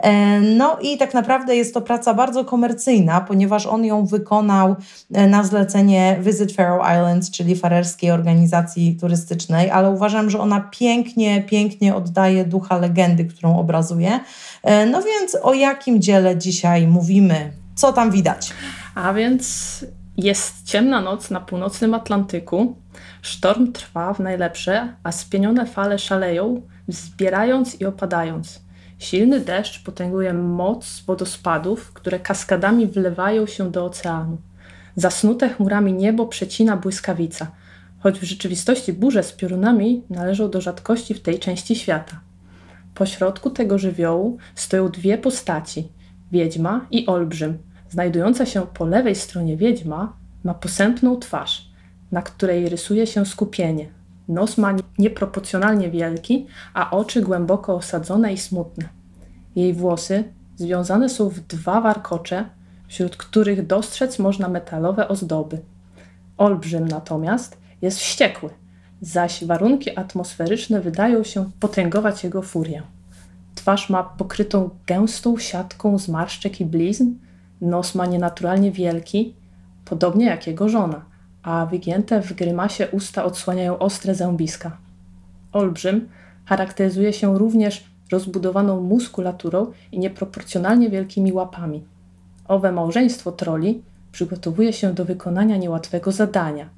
E, 0.00 0.40
no 0.40 0.78
i 0.80 0.98
tak 0.98 1.14
naprawdę 1.14 1.56
jest 1.56 1.74
to 1.74 1.80
praca 1.80 2.14
bardzo 2.14 2.44
komercyjna, 2.44 3.20
ponieważ 3.20 3.66
on 3.66 3.84
ją 3.84 4.06
wykonał 4.06 4.76
e, 5.14 5.26
na 5.26 5.44
zlecenie 5.44 6.18
Visit 6.20 6.52
Faroe 6.52 6.94
Islands, 6.94 7.30
czyli 7.30 7.56
farerskiej 7.56 8.10
organizacji 8.10 8.96
turystycznej, 9.00 9.70
ale 9.70 9.90
uważam, 9.90 10.30
że 10.30 10.38
ona 10.38 10.60
pięknie, 10.60 11.42
pięknie 11.42 11.94
oddaje 11.94 12.44
ducha 12.44 12.78
legendy, 12.78 13.24
którą 13.24 13.58
obrazuje. 13.58 14.20
No 14.90 15.02
więc 15.02 15.36
o 15.42 15.54
jakim 15.54 16.02
dziele 16.02 16.38
dzisiaj 16.38 16.86
mówimy? 16.86 17.61
Co 17.82 17.92
tam 17.92 18.10
widać? 18.10 18.52
A 18.94 19.12
więc 19.12 19.86
jest 20.16 20.66
ciemna 20.66 21.00
noc 21.00 21.30
na 21.30 21.40
północnym 21.40 21.94
Atlantyku. 21.94 22.76
Sztorm 23.22 23.72
trwa 23.72 24.14
w 24.14 24.20
najlepsze, 24.20 24.94
a 25.02 25.12
spienione 25.12 25.66
fale 25.66 25.98
szaleją, 25.98 26.62
zbierając 26.88 27.80
i 27.80 27.84
opadając. 27.84 28.62
Silny 28.98 29.40
deszcz 29.40 29.84
potęguje 29.84 30.34
moc 30.34 31.02
wodospadów, 31.06 31.92
które 31.92 32.20
kaskadami 32.20 32.86
wlewają 32.86 33.46
się 33.46 33.70
do 33.70 33.84
oceanu. 33.84 34.38
Zasnute 34.96 35.48
chmurami 35.48 35.92
niebo 35.92 36.26
przecina 36.26 36.76
błyskawica, 36.76 37.46
choć 38.00 38.18
w 38.18 38.24
rzeczywistości 38.24 38.92
burze 38.92 39.22
z 39.22 39.32
piorunami 39.32 40.02
należą 40.10 40.50
do 40.50 40.60
rzadkości 40.60 41.14
w 41.14 41.22
tej 41.22 41.38
części 41.38 41.76
świata. 41.76 42.20
Po 42.94 43.06
środku 43.06 43.50
tego 43.50 43.78
żywiołu 43.78 44.38
stoją 44.54 44.88
dwie 44.88 45.18
postaci 45.18 45.88
wiedźma 46.32 46.86
i 46.90 47.06
olbrzym 47.06 47.71
Znajdująca 47.92 48.46
się 48.46 48.66
po 48.74 48.86
lewej 48.86 49.14
stronie 49.14 49.56
wiedźma 49.56 50.16
ma 50.44 50.54
posępną 50.54 51.16
twarz, 51.16 51.68
na 52.12 52.22
której 52.22 52.68
rysuje 52.68 53.06
się 53.06 53.26
skupienie. 53.26 53.88
Nos 54.28 54.58
ma 54.58 54.74
nieproporcjonalnie 54.98 55.90
wielki, 55.90 56.46
a 56.74 56.90
oczy 56.90 57.22
głęboko 57.22 57.74
osadzone 57.74 58.32
i 58.32 58.38
smutne. 58.38 58.88
Jej 59.56 59.74
włosy 59.74 60.24
związane 60.56 61.08
są 61.08 61.28
w 61.28 61.40
dwa 61.40 61.80
warkocze, 61.80 62.44
wśród 62.88 63.16
których 63.16 63.66
dostrzec 63.66 64.18
można 64.18 64.48
metalowe 64.48 65.08
ozdoby. 65.08 65.60
Olbrzym 66.36 66.88
natomiast 66.88 67.58
jest 67.82 67.98
wściekły, 67.98 68.50
zaś 69.00 69.44
warunki 69.44 69.98
atmosferyczne 69.98 70.80
wydają 70.80 71.24
się 71.24 71.50
potęgować 71.60 72.24
jego 72.24 72.42
furię. 72.42 72.82
Twarz 73.54 73.90
ma 73.90 74.02
pokrytą 74.02 74.70
gęstą 74.86 75.38
siatką 75.38 75.98
zmarszczek 75.98 76.60
i 76.60 76.64
blizn, 76.64 77.12
Nos 77.62 77.94
ma 77.94 78.06
nienaturalnie 78.06 78.72
wielki, 78.72 79.34
podobnie 79.84 80.26
jak 80.26 80.46
jego 80.46 80.68
żona, 80.68 81.04
a 81.42 81.66
wygięte 81.66 82.22
w 82.22 82.32
grymasie 82.32 82.88
usta 82.92 83.24
odsłaniają 83.24 83.78
ostre 83.78 84.14
zębiska. 84.14 84.76
Olbrzym 85.52 86.08
charakteryzuje 86.44 87.12
się 87.12 87.38
również 87.38 87.84
rozbudowaną 88.12 88.80
muskulaturą 88.80 89.72
i 89.92 89.98
nieproporcjonalnie 89.98 90.90
wielkimi 90.90 91.32
łapami. 91.32 91.84
Owe 92.48 92.72
małżeństwo 92.72 93.32
troli 93.32 93.82
przygotowuje 94.12 94.72
się 94.72 94.94
do 94.94 95.04
wykonania 95.04 95.56
niełatwego 95.56 96.12
zadania. 96.12 96.68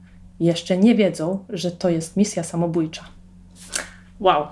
Jeszcze 0.40 0.78
nie 0.78 0.94
wiedzą, 0.94 1.38
że 1.48 1.70
to 1.70 1.88
jest 1.88 2.16
misja 2.16 2.42
samobójcza. 2.42 3.04
Wow, 4.20 4.46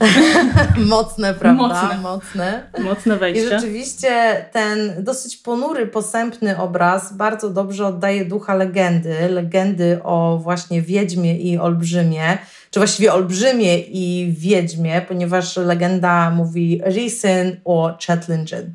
Mocne, 0.76 1.34
prawda? 1.34 1.62
Mocne. 1.68 1.98
Mocne. 2.02 2.62
Mocne 2.78 3.16
wejście. 3.16 3.42
I 3.42 3.48
rzeczywiście 3.48 4.44
ten 4.52 5.04
dosyć 5.04 5.36
ponury, 5.36 5.86
posępny 5.86 6.58
obraz 6.58 7.12
bardzo 7.12 7.50
dobrze 7.50 7.86
oddaje 7.86 8.24
ducha 8.24 8.54
legendy. 8.54 9.28
Legendy 9.28 10.00
o 10.02 10.38
właśnie 10.42 10.82
Wiedźmie 10.82 11.38
i 11.38 11.58
Olbrzymie, 11.58 12.38
czy 12.70 12.80
właściwie 12.80 13.12
Olbrzymie 13.12 13.78
i 13.78 14.34
Wiedźmie, 14.38 15.02
ponieważ 15.08 15.56
legenda 15.56 16.30
mówi 16.30 16.80
Risen 16.86 17.56
o 17.64 17.96
Chetlingen. 18.06 18.74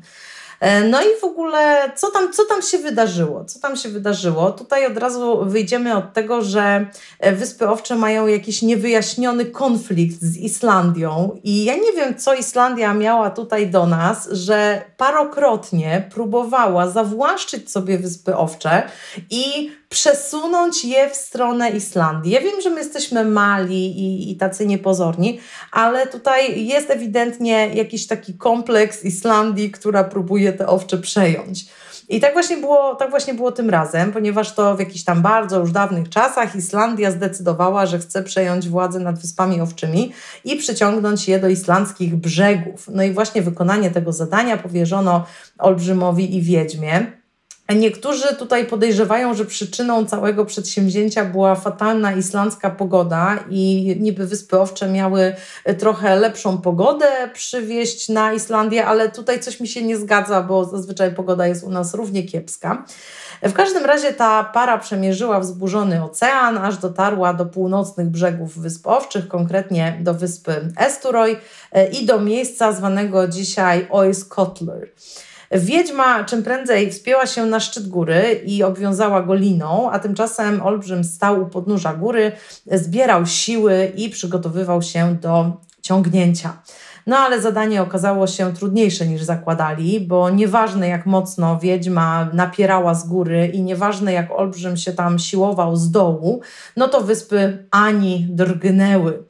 E, 0.64 0.84
no 0.84 1.02
i 1.02 1.20
w 1.20 1.24
ogóle, 1.24 1.92
co 1.96 2.10
tam, 2.10 2.32
co 2.32 2.44
tam 2.44 2.62
się 2.62 2.78
wydarzyło? 2.78 3.44
Co 3.44 3.60
tam 3.60 3.76
się 3.76 3.88
wydarzyło? 3.88 4.50
Tutaj 4.50 4.86
od 4.86 4.98
razu 4.98 5.44
wyjdziemy 5.44 5.96
od 5.96 6.12
tego, 6.12 6.42
że 6.42 6.86
e, 7.20 7.32
Wyspy 7.32 7.68
Owcze 7.68 7.96
mają 7.96 8.26
jakiś 8.26 8.62
niewyjaśniony 8.62 9.44
konflikt 9.44 10.22
z 10.22 10.36
Islandią 10.36 11.40
i 11.42 11.64
ja 11.64 11.74
nie 11.76 11.92
wiem, 11.92 12.18
co 12.18 12.34
Islandia 12.34 12.94
miała 12.94 13.30
tutaj 13.30 13.70
do 13.70 13.86
nas, 13.86 14.28
że 14.30 14.82
parokrotnie 14.96 16.10
próbowała 16.14 16.90
zawłaszczyć 16.90 17.70
sobie 17.70 17.98
Wyspy 17.98 18.36
Owcze 18.36 18.82
i 19.30 19.70
przesunąć 19.94 20.84
je 20.84 21.10
w 21.10 21.16
stronę 21.16 21.70
Islandii. 21.70 22.32
Ja 22.32 22.40
wiem, 22.40 22.60
że 22.60 22.70
my 22.70 22.78
jesteśmy 22.78 23.24
mali 23.24 24.00
i, 24.00 24.32
i 24.32 24.36
tacy 24.36 24.66
niepozorni, 24.66 25.40
ale 25.72 26.06
tutaj 26.06 26.66
jest 26.66 26.90
ewidentnie 26.90 27.74
jakiś 27.74 28.06
taki 28.06 28.34
kompleks 28.34 29.04
Islandii, 29.04 29.70
która 29.70 30.04
próbuje 30.04 30.52
te 30.52 30.66
owcze 30.66 30.98
przejąć. 30.98 31.66
I 32.08 32.20
tak 32.20 32.32
właśnie, 32.32 32.56
było, 32.56 32.94
tak 32.94 33.10
właśnie 33.10 33.34
było 33.34 33.52
tym 33.52 33.70
razem, 33.70 34.12
ponieważ 34.12 34.54
to 34.54 34.76
w 34.76 34.78
jakichś 34.78 35.04
tam 35.04 35.22
bardzo 35.22 35.60
już 35.60 35.72
dawnych 35.72 36.08
czasach 36.08 36.56
Islandia 36.56 37.10
zdecydowała, 37.10 37.86
że 37.86 37.98
chce 37.98 38.22
przejąć 38.22 38.68
władzę 38.68 39.00
nad 39.00 39.20
Wyspami 39.20 39.60
Owczymi 39.60 40.12
i 40.44 40.56
przyciągnąć 40.56 41.28
je 41.28 41.38
do 41.38 41.48
islandzkich 41.48 42.16
brzegów. 42.16 42.88
No 42.88 43.02
i 43.02 43.12
właśnie 43.12 43.42
wykonanie 43.42 43.90
tego 43.90 44.12
zadania 44.12 44.56
powierzono 44.56 45.26
Olbrzymowi 45.58 46.36
i 46.36 46.42
Wiedźmie. 46.42 47.23
Niektórzy 47.68 48.36
tutaj 48.36 48.66
podejrzewają, 48.66 49.34
że 49.34 49.44
przyczyną 49.44 50.06
całego 50.06 50.44
przedsięwzięcia 50.44 51.24
była 51.24 51.54
fatalna 51.54 52.12
islandzka 52.12 52.70
pogoda 52.70 53.38
i 53.50 53.96
niby 54.00 54.26
Wyspy 54.26 54.58
Owcze 54.60 54.88
miały 54.88 55.34
trochę 55.78 56.16
lepszą 56.16 56.58
pogodę 56.58 57.06
przywieźć 57.32 58.08
na 58.08 58.32
Islandię, 58.32 58.86
ale 58.86 59.10
tutaj 59.10 59.40
coś 59.40 59.60
mi 59.60 59.68
się 59.68 59.82
nie 59.82 59.96
zgadza, 59.96 60.42
bo 60.42 60.64
zazwyczaj 60.64 61.14
pogoda 61.14 61.46
jest 61.46 61.64
u 61.64 61.70
nas 61.70 61.94
równie 61.94 62.22
kiepska. 62.22 62.84
W 63.42 63.52
każdym 63.52 63.84
razie 63.84 64.12
ta 64.12 64.44
para 64.44 64.78
przemierzyła 64.78 65.40
wzburzony 65.40 66.04
ocean, 66.04 66.58
aż 66.58 66.78
dotarła 66.78 67.34
do 67.34 67.46
północnych 67.46 68.08
brzegów 68.08 68.58
Wysp 68.58 68.86
Owczych, 68.86 69.28
konkretnie 69.28 69.98
do 70.00 70.14
wyspy 70.14 70.72
Esturoj 70.76 71.36
e, 71.72 71.88
i 71.88 72.06
do 72.06 72.20
miejsca 72.20 72.72
zwanego 72.72 73.28
dzisiaj 73.28 73.86
Oiskotler. 73.90 74.88
Wiedźma 75.50 76.24
czym 76.24 76.42
prędzej 76.42 76.90
wspięła 76.90 77.26
się 77.26 77.46
na 77.46 77.60
szczyt 77.60 77.88
góry 77.88 78.40
i 78.46 78.62
obwiązała 78.62 79.22
go 79.22 79.34
liną, 79.34 79.90
a 79.90 79.98
tymczasem 79.98 80.62
olbrzym 80.62 81.04
stał 81.04 81.42
u 81.42 81.46
podnóża 81.46 81.94
góry, 81.94 82.32
zbierał 82.72 83.26
siły 83.26 83.92
i 83.96 84.10
przygotowywał 84.10 84.82
się 84.82 85.16
do 85.20 85.52
ciągnięcia. 85.82 86.62
No 87.06 87.16
ale 87.16 87.40
zadanie 87.40 87.82
okazało 87.82 88.26
się 88.26 88.54
trudniejsze 88.54 89.06
niż 89.06 89.22
zakładali, 89.22 90.00
bo 90.00 90.30
nieważne 90.30 90.88
jak 90.88 91.06
mocno 91.06 91.58
wiedźma 91.58 92.28
napierała 92.32 92.94
z 92.94 93.08
góry 93.08 93.46
i 93.46 93.62
nieważne 93.62 94.12
jak 94.12 94.30
olbrzym 94.30 94.76
się 94.76 94.92
tam 94.92 95.18
siłował 95.18 95.76
z 95.76 95.90
dołu, 95.90 96.40
no 96.76 96.88
to 96.88 97.00
wyspy 97.00 97.66
ani 97.70 98.26
drgnęły. 98.30 99.24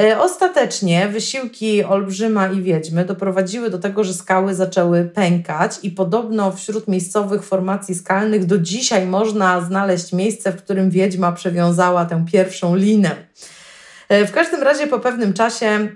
E, 0.00 0.20
ostatecznie 0.20 1.08
wysiłki 1.08 1.84
Olbrzyma 1.84 2.48
i 2.48 2.62
Wiedźmy 2.62 3.04
doprowadziły 3.04 3.70
do 3.70 3.78
tego, 3.78 4.04
że 4.04 4.14
skały 4.14 4.54
zaczęły 4.54 5.04
pękać 5.04 5.78
i 5.82 5.90
podobno 5.90 6.52
wśród 6.52 6.88
miejscowych 6.88 7.42
formacji 7.42 7.94
skalnych 7.94 8.46
do 8.46 8.58
dzisiaj 8.58 9.06
można 9.06 9.60
znaleźć 9.60 10.12
miejsce, 10.12 10.52
w 10.52 10.56
którym 10.56 10.90
Wiedźma 10.90 11.32
przewiązała 11.32 12.04
tę 12.04 12.24
pierwszą 12.32 12.76
linę. 12.76 13.10
E, 14.08 14.26
w 14.26 14.32
każdym 14.32 14.62
razie 14.62 14.86
po 14.86 14.98
pewnym 14.98 15.32
czasie 15.32 15.88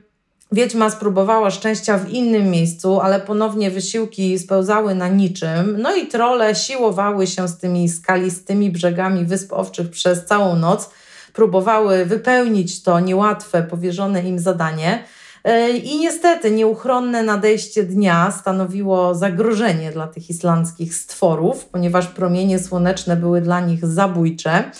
Wiedźma 0.52 0.90
spróbowała 0.90 1.50
szczęścia 1.50 1.98
w 1.98 2.10
innym 2.10 2.50
miejscu, 2.50 3.00
ale 3.00 3.20
ponownie 3.20 3.70
wysiłki 3.70 4.38
spełzały 4.38 4.94
na 4.94 5.08
niczym, 5.08 5.76
no 5.78 5.96
i 5.96 6.06
trole 6.06 6.54
siłowały 6.54 7.26
się 7.26 7.48
z 7.48 7.58
tymi 7.58 7.88
skalistymi 7.88 8.70
brzegami 8.70 9.24
Wysp 9.24 9.52
Owczych 9.52 9.90
przez 9.90 10.24
całą 10.24 10.56
noc, 10.56 10.90
próbowały 11.32 12.04
wypełnić 12.04 12.82
to 12.82 13.00
niełatwe, 13.00 13.62
powierzone 13.62 14.22
im 14.22 14.38
zadanie. 14.38 15.04
E, 15.44 15.70
I 15.70 15.98
niestety 15.98 16.50
nieuchronne 16.50 17.22
nadejście 17.22 17.82
dnia 17.82 18.30
stanowiło 18.30 19.14
zagrożenie 19.14 19.92
dla 19.92 20.06
tych 20.06 20.30
islandzkich 20.30 20.94
stworów, 20.94 21.64
ponieważ 21.64 22.06
promienie 22.06 22.58
słoneczne 22.58 23.16
były 23.16 23.40
dla 23.40 23.60
nich 23.60 23.86
zabójcze. 23.86 24.70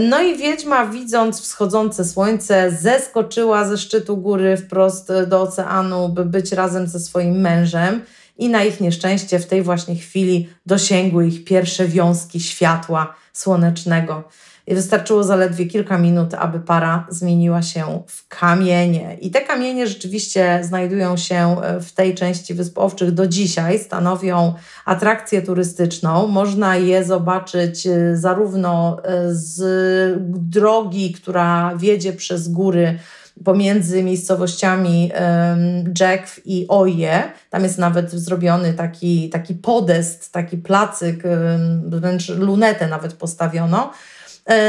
No 0.00 0.22
i 0.22 0.36
wiedźma, 0.36 0.86
widząc 0.86 1.40
wschodzące 1.40 2.04
słońce, 2.04 2.70
zeskoczyła 2.70 3.68
ze 3.68 3.78
szczytu 3.78 4.16
góry 4.16 4.56
wprost 4.56 5.12
do 5.28 5.42
oceanu, 5.42 6.08
by 6.08 6.24
być 6.24 6.52
razem 6.52 6.86
ze 6.86 7.00
swoim 7.00 7.40
mężem. 7.40 8.00
I 8.38 8.48
na 8.48 8.64
ich 8.64 8.80
nieszczęście 8.80 9.38
w 9.38 9.46
tej 9.46 9.62
właśnie 9.62 9.96
chwili 9.96 10.48
dosięgły 10.66 11.26
ich 11.26 11.44
pierwsze 11.44 11.88
wiązki 11.88 12.40
światła 12.40 13.14
słonecznego 13.32 14.24
i 14.66 14.74
wystarczyło 14.74 15.24
zaledwie 15.24 15.66
kilka 15.66 15.98
minut, 15.98 16.34
aby 16.34 16.60
para 16.60 17.06
zmieniła 17.08 17.62
się 17.62 18.02
w 18.06 18.28
kamienie. 18.28 19.16
I 19.20 19.30
te 19.30 19.40
kamienie 19.40 19.86
rzeczywiście 19.86 20.60
znajdują 20.62 21.16
się 21.16 21.56
e, 21.62 21.80
w 21.80 21.92
tej 21.92 22.14
części 22.14 22.54
Wysp 22.54 22.78
Owczych 22.78 23.10
do 23.10 23.26
dzisiaj, 23.26 23.78
stanowią 23.78 24.54
atrakcję 24.84 25.42
turystyczną. 25.42 26.26
Można 26.26 26.76
je 26.76 27.04
zobaczyć 27.04 27.86
e, 27.86 28.16
zarówno 28.16 29.02
e, 29.04 29.34
z 29.34 29.62
drogi, 30.28 31.12
która 31.12 31.76
wiedzie 31.76 32.12
przez 32.12 32.48
góry 32.48 32.98
pomiędzy 33.44 34.02
miejscowościami 34.02 35.10
Jack 36.00 36.40
i 36.44 36.66
Oje. 36.68 37.22
Tam 37.50 37.62
jest 37.62 37.78
nawet 37.78 38.10
zrobiony 38.10 38.72
taki, 38.72 39.30
taki 39.30 39.54
podest, 39.54 40.32
taki 40.32 40.56
placyk, 40.56 41.22
wręcz 41.86 42.28
lunetę 42.28 42.88
nawet 42.88 43.12
postawiono 43.12 43.90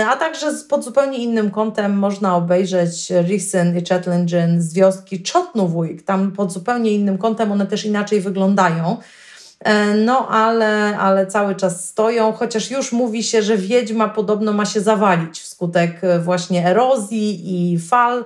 a 0.08 0.16
także 0.16 0.52
pod 0.70 0.84
zupełnie 0.84 1.18
innym 1.18 1.52
kątem 1.52 1.98
można 1.98 2.36
obejrzeć 2.36 3.10
Risen 3.10 3.78
i 3.78 3.86
Chetlengen 3.86 4.62
z 4.62 4.74
wioski 4.74 5.24
Czotnowujk. 5.24 6.02
Tam 6.02 6.32
pod 6.32 6.52
zupełnie 6.52 6.92
innym 6.92 7.18
kątem 7.18 7.52
one 7.52 7.66
też 7.66 7.86
inaczej 7.86 8.22
wyglądają. 8.22 8.98
E, 9.60 9.94
no, 9.94 10.28
ale, 10.28 10.98
ale 10.98 11.28
cały 11.28 11.56
czas 11.56 11.90
stoją, 11.90 12.32
chociaż 12.32 12.72
już 12.72 12.92
mówi 12.92 13.24
się, 13.24 13.42
że 13.42 13.58
wiedźma 13.58 14.10
podobno 14.10 14.54
ma 14.54 14.66
się 14.66 14.82
zawalić 14.82 15.40
wskutek 15.40 16.04
e, 16.04 16.20
właśnie 16.20 16.68
erozji 16.68 17.42
i 17.74 17.80
fal 17.80 18.26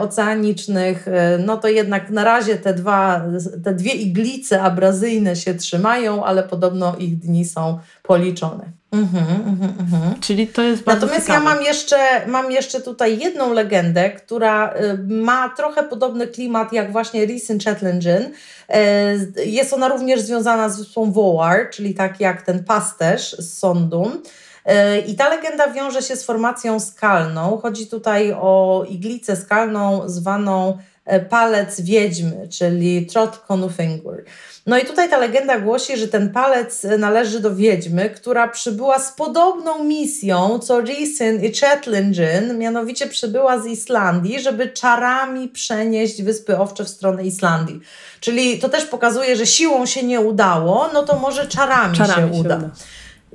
oceanicznych. 0.00 1.06
No 1.38 1.56
to 1.56 1.68
jednak 1.68 2.10
na 2.10 2.24
razie 2.24 2.56
te, 2.56 2.74
dwa, 2.74 3.24
te 3.64 3.74
dwie 3.74 3.92
iglice 3.92 4.62
abrazyjne 4.62 5.36
się 5.36 5.54
trzymają, 5.54 6.24
ale 6.24 6.42
podobno 6.42 6.96
ich 6.96 7.18
dni 7.18 7.44
są 7.44 7.78
policzone. 8.02 8.79
Mhm, 8.92 9.24
mhm, 9.46 9.74
mhm. 9.80 10.20
Czyli 10.20 10.46
to 10.46 10.62
jest 10.62 10.82
bardzo 10.82 11.06
Natomiast 11.06 11.26
ciekawe. 11.26 11.44
ja 11.44 11.54
mam 11.54 11.64
jeszcze, 11.64 11.96
mam 12.26 12.52
jeszcze 12.52 12.80
tutaj 12.80 13.18
jedną 13.18 13.52
legendę, 13.52 14.10
która 14.10 14.74
y, 14.74 14.98
ma 15.08 15.48
trochę 15.48 15.82
podobny 15.82 16.26
klimat 16.26 16.72
jak 16.72 16.92
właśnie 16.92 17.26
Recent 17.26 17.64
Chetlengen. 17.64 18.22
Y, 18.24 19.46
jest 19.46 19.72
ona 19.72 19.88
również 19.88 20.20
związana 20.20 20.68
z 20.68 20.78
wyspą 20.78 21.12
Wołar, 21.12 21.70
czyli 21.70 21.94
tak 21.94 22.20
jak 22.20 22.42
ten 22.42 22.64
pasterz 22.64 23.36
z 23.38 23.58
Sondum. 23.58 24.12
Y, 24.12 25.00
I 25.00 25.14
ta 25.14 25.28
legenda 25.28 25.72
wiąże 25.72 26.02
się 26.02 26.16
z 26.16 26.24
formacją 26.24 26.80
skalną. 26.80 27.58
Chodzi 27.62 27.86
tutaj 27.86 28.32
o 28.32 28.84
iglicę 28.88 29.36
skalną 29.36 30.08
zwaną 30.08 30.78
palec 31.18 31.80
wiedźmy, 31.80 32.48
czyli 32.48 33.06
Trot 33.06 33.38
Konufingur. 33.38 34.24
No 34.66 34.78
i 34.78 34.84
tutaj 34.84 35.10
ta 35.10 35.18
legenda 35.18 35.58
głosi, 35.58 35.96
że 35.96 36.08
ten 36.08 36.32
palec 36.32 36.86
należy 36.98 37.40
do 37.40 37.54
wiedźmy, 37.56 38.10
która 38.10 38.48
przybyła 38.48 38.98
z 38.98 39.12
podobną 39.12 39.84
misją 39.84 40.58
co 40.58 40.80
Rhysyn 40.80 41.44
i 41.44 41.52
Chetlingjin, 41.54 42.58
mianowicie 42.58 43.06
przybyła 43.06 43.60
z 43.60 43.66
Islandii, 43.66 44.40
żeby 44.40 44.68
czarami 44.68 45.48
przenieść 45.48 46.22
Wyspy 46.22 46.58
Owcze 46.58 46.84
w 46.84 46.88
stronę 46.88 47.24
Islandii. 47.24 47.80
Czyli 48.20 48.58
to 48.58 48.68
też 48.68 48.84
pokazuje, 48.84 49.36
że 49.36 49.46
siłą 49.46 49.86
się 49.86 50.02
nie 50.02 50.20
udało, 50.20 50.90
no 50.92 51.02
to 51.02 51.18
może 51.18 51.46
czarami, 51.46 51.96
czarami 51.96 52.34
się, 52.34 52.40
uda. 52.40 52.60
Się 52.60 52.64
uda. 52.64 52.70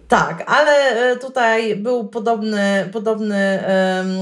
Tak, 0.07 0.43
ale 0.47 0.71
e, 0.71 1.15
tutaj 1.15 1.75
był 1.75 2.07
podobny, 2.07 2.89
podobny 2.93 3.63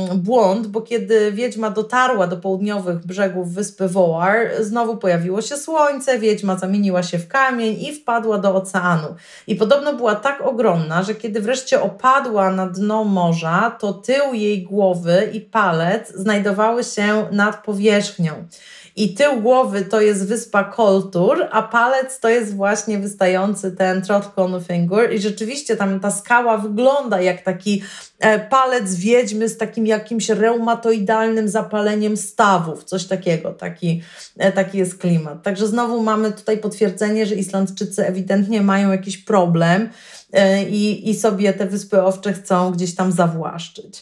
um, 0.10 0.20
błąd, 0.20 0.68
bo 0.68 0.82
kiedy 0.82 1.32
wiedźma 1.32 1.70
dotarła 1.70 2.28
do 2.28 2.38
południowych 2.38 3.06
brzegów 3.06 3.54
wyspy 3.54 3.88
Wołar, 3.88 4.38
znowu 4.60 4.98
pojawiło 4.98 5.42
się 5.42 5.58
słońce, 5.58 6.20
wiedźma 6.20 6.58
zamieniła 6.58 7.04
się 7.04 7.20
w 7.20 7.28
kamień 7.28 7.82
i 7.82 7.94
wpadła 7.96 8.38
do 8.38 8.56
oceanu. 8.56 9.08
I 9.48 9.56
podobno 9.56 9.94
była 9.94 10.16
tak 10.16 10.42
ogromna, 10.42 11.04
że 11.04 11.16
kiedy 11.16 11.42
wreszcie 11.42 11.82
opadła 11.82 12.52
na 12.52 12.68
dno 12.68 13.04
morza, 13.04 13.78
to 13.80 13.94
tył 13.94 14.34
jej 14.34 14.64
głowy 14.64 15.30
i 15.34 15.42
palec 15.42 16.14
znajdowały 16.16 16.84
się 16.84 17.28
nad 17.32 17.64
powierzchnią 17.64 18.48
i 18.96 19.14
tył 19.14 19.42
głowy 19.42 19.82
to 19.82 20.02
jest 20.02 20.28
wyspa 20.28 20.64
Koltur, 20.64 21.48
a 21.52 21.62
palec 21.62 22.20
to 22.20 22.30
jest 22.30 22.56
właśnie 22.56 23.00
wystający 23.00 23.72
ten 23.72 24.02
Trotkonfingur 24.02 25.14
i 25.14 25.20
rzeczywiście 25.20 25.76
tam 25.76 26.00
ta 26.00 26.12
skała 26.12 26.58
wygląda 26.58 27.22
jak 27.22 27.42
taki 27.42 27.84
e, 28.20 28.40
palec 28.40 28.96
wiedźmy 28.96 29.50
z 29.50 29.58
takim 29.58 29.88
jakimś 29.88 30.30
reumatoidalnym 30.30 31.50
zapaleniem 31.50 32.18
stawów, 32.18 32.84
coś 32.84 33.06
takiego, 33.06 33.54
taki, 33.54 34.02
e, 34.38 34.52
taki 34.52 34.78
jest 34.78 34.98
klimat. 34.98 35.44
Także 35.44 35.68
znowu 35.68 36.04
mamy 36.04 36.32
tutaj 36.32 36.58
potwierdzenie, 36.58 37.26
że 37.26 37.36
Islandczycy 37.36 38.08
ewidentnie 38.08 38.62
mają 38.62 38.92
jakiś 38.92 39.18
problem 39.18 39.90
e, 40.34 40.64
i, 40.64 41.10
i 41.10 41.16
sobie 41.16 41.54
te 41.54 41.66
Wyspy 41.66 42.04
Owcze 42.04 42.34
chcą 42.34 42.72
gdzieś 42.72 42.96
tam 42.96 43.12
zawłaszczyć. 43.12 44.00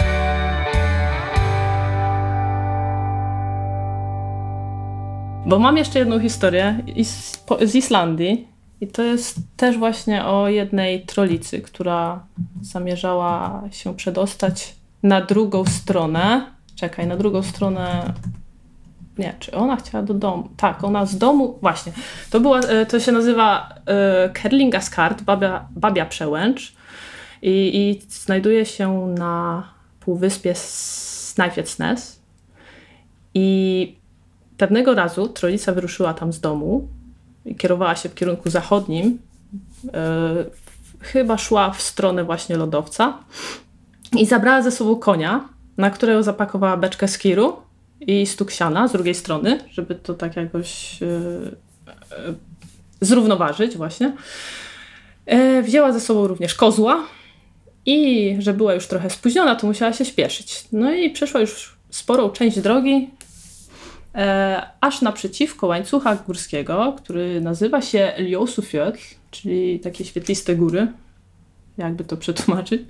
Bo 5.45 5.59
mam 5.59 5.77
jeszcze 5.77 5.99
jedną 5.99 6.19
historię 6.19 6.83
z 7.65 7.75
Islandii. 7.75 8.47
I 8.81 8.87
to 8.87 9.03
jest 9.03 9.39
też 9.57 9.77
właśnie 9.77 10.25
o 10.25 10.47
jednej 10.47 11.05
trolicy, 11.05 11.61
która 11.61 12.25
zamierzała 12.61 13.63
się 13.71 13.95
przedostać 13.95 14.75
na 15.03 15.21
drugą 15.21 15.65
stronę. 15.65 16.45
Czekaj, 16.75 17.07
na 17.07 17.17
drugą 17.17 17.43
stronę. 17.43 18.13
Nie, 19.17 19.35
czy 19.39 19.51
ona 19.51 19.75
chciała 19.75 20.03
do 20.03 20.13
domu? 20.13 20.49
Tak, 20.57 20.83
ona 20.83 21.05
z 21.05 21.17
domu. 21.17 21.57
Właśnie. 21.61 21.91
To, 22.29 22.39
była, 22.39 22.59
e, 22.59 22.85
to 22.85 22.99
się 22.99 23.11
nazywa 23.11 23.75
e, 23.85 24.29
Kerlingaskart, 24.29 25.21
babia, 25.21 25.67
babia 25.71 26.05
przełęcz. 26.05 26.73
I, 27.41 27.71
I 27.73 28.01
znajduje 28.09 28.65
się 28.65 29.07
na 29.17 29.63
półwyspie 29.99 30.53
Snæfellsnes. 30.53 32.19
I 33.33 34.00
Pewnego 34.61 34.95
razu 34.95 35.27
trolica 35.27 35.71
wyruszyła 35.73 36.13
tam 36.13 36.33
z 36.33 36.39
domu 36.39 36.87
i 37.45 37.55
kierowała 37.55 37.95
się 37.95 38.09
w 38.09 38.15
kierunku 38.15 38.49
zachodnim. 38.49 39.19
Yy, 39.83 39.91
chyba 40.99 41.37
szła 41.37 41.71
w 41.71 41.81
stronę 41.81 42.23
właśnie 42.23 42.57
lodowca 42.57 43.17
i 44.17 44.25
zabrała 44.25 44.61
ze 44.61 44.71
sobą 44.71 44.95
konia, 44.95 45.49
na 45.77 45.89
którego 45.89 46.23
zapakowała 46.23 46.77
beczkę 46.77 47.07
skiru 47.07 47.57
i 48.01 48.25
stuk 48.25 48.51
siana 48.51 48.87
z 48.87 48.91
drugiej 48.91 49.15
strony, 49.15 49.59
żeby 49.71 49.95
to 49.95 50.13
tak 50.13 50.35
jakoś 50.35 51.01
yy, 51.01 51.07
yy, 52.27 52.35
zrównoważyć 53.01 53.77
właśnie. 53.77 54.13
Wzięła 55.63 55.93
ze 55.93 55.99
sobą 55.99 56.27
również 56.27 56.55
kozła 56.55 57.03
i 57.85 58.35
że 58.39 58.53
była 58.53 58.73
już 58.73 58.87
trochę 58.87 59.09
spóźniona, 59.09 59.55
to 59.55 59.67
musiała 59.67 59.93
się 59.93 60.05
śpieszyć. 60.05 60.63
No 60.71 60.93
i 60.93 61.09
przeszła 61.09 61.41
już 61.41 61.81
sporą 61.89 62.29
część 62.29 62.59
drogi, 62.59 63.09
e, 63.20 63.20
aż 64.81 65.01
naprzeciwko 65.01 65.67
łańcucha 65.67 66.15
górskiego, 66.15 66.95
który 66.97 67.41
nazywa 67.41 67.81
się 67.81 68.13
Liosufjöll, 68.17 68.93
czyli 69.31 69.79
takie 69.79 70.05
świetliste 70.05 70.55
góry, 70.55 70.87
jakby 71.77 72.03
to 72.03 72.17
przetłumaczyć, 72.17 72.81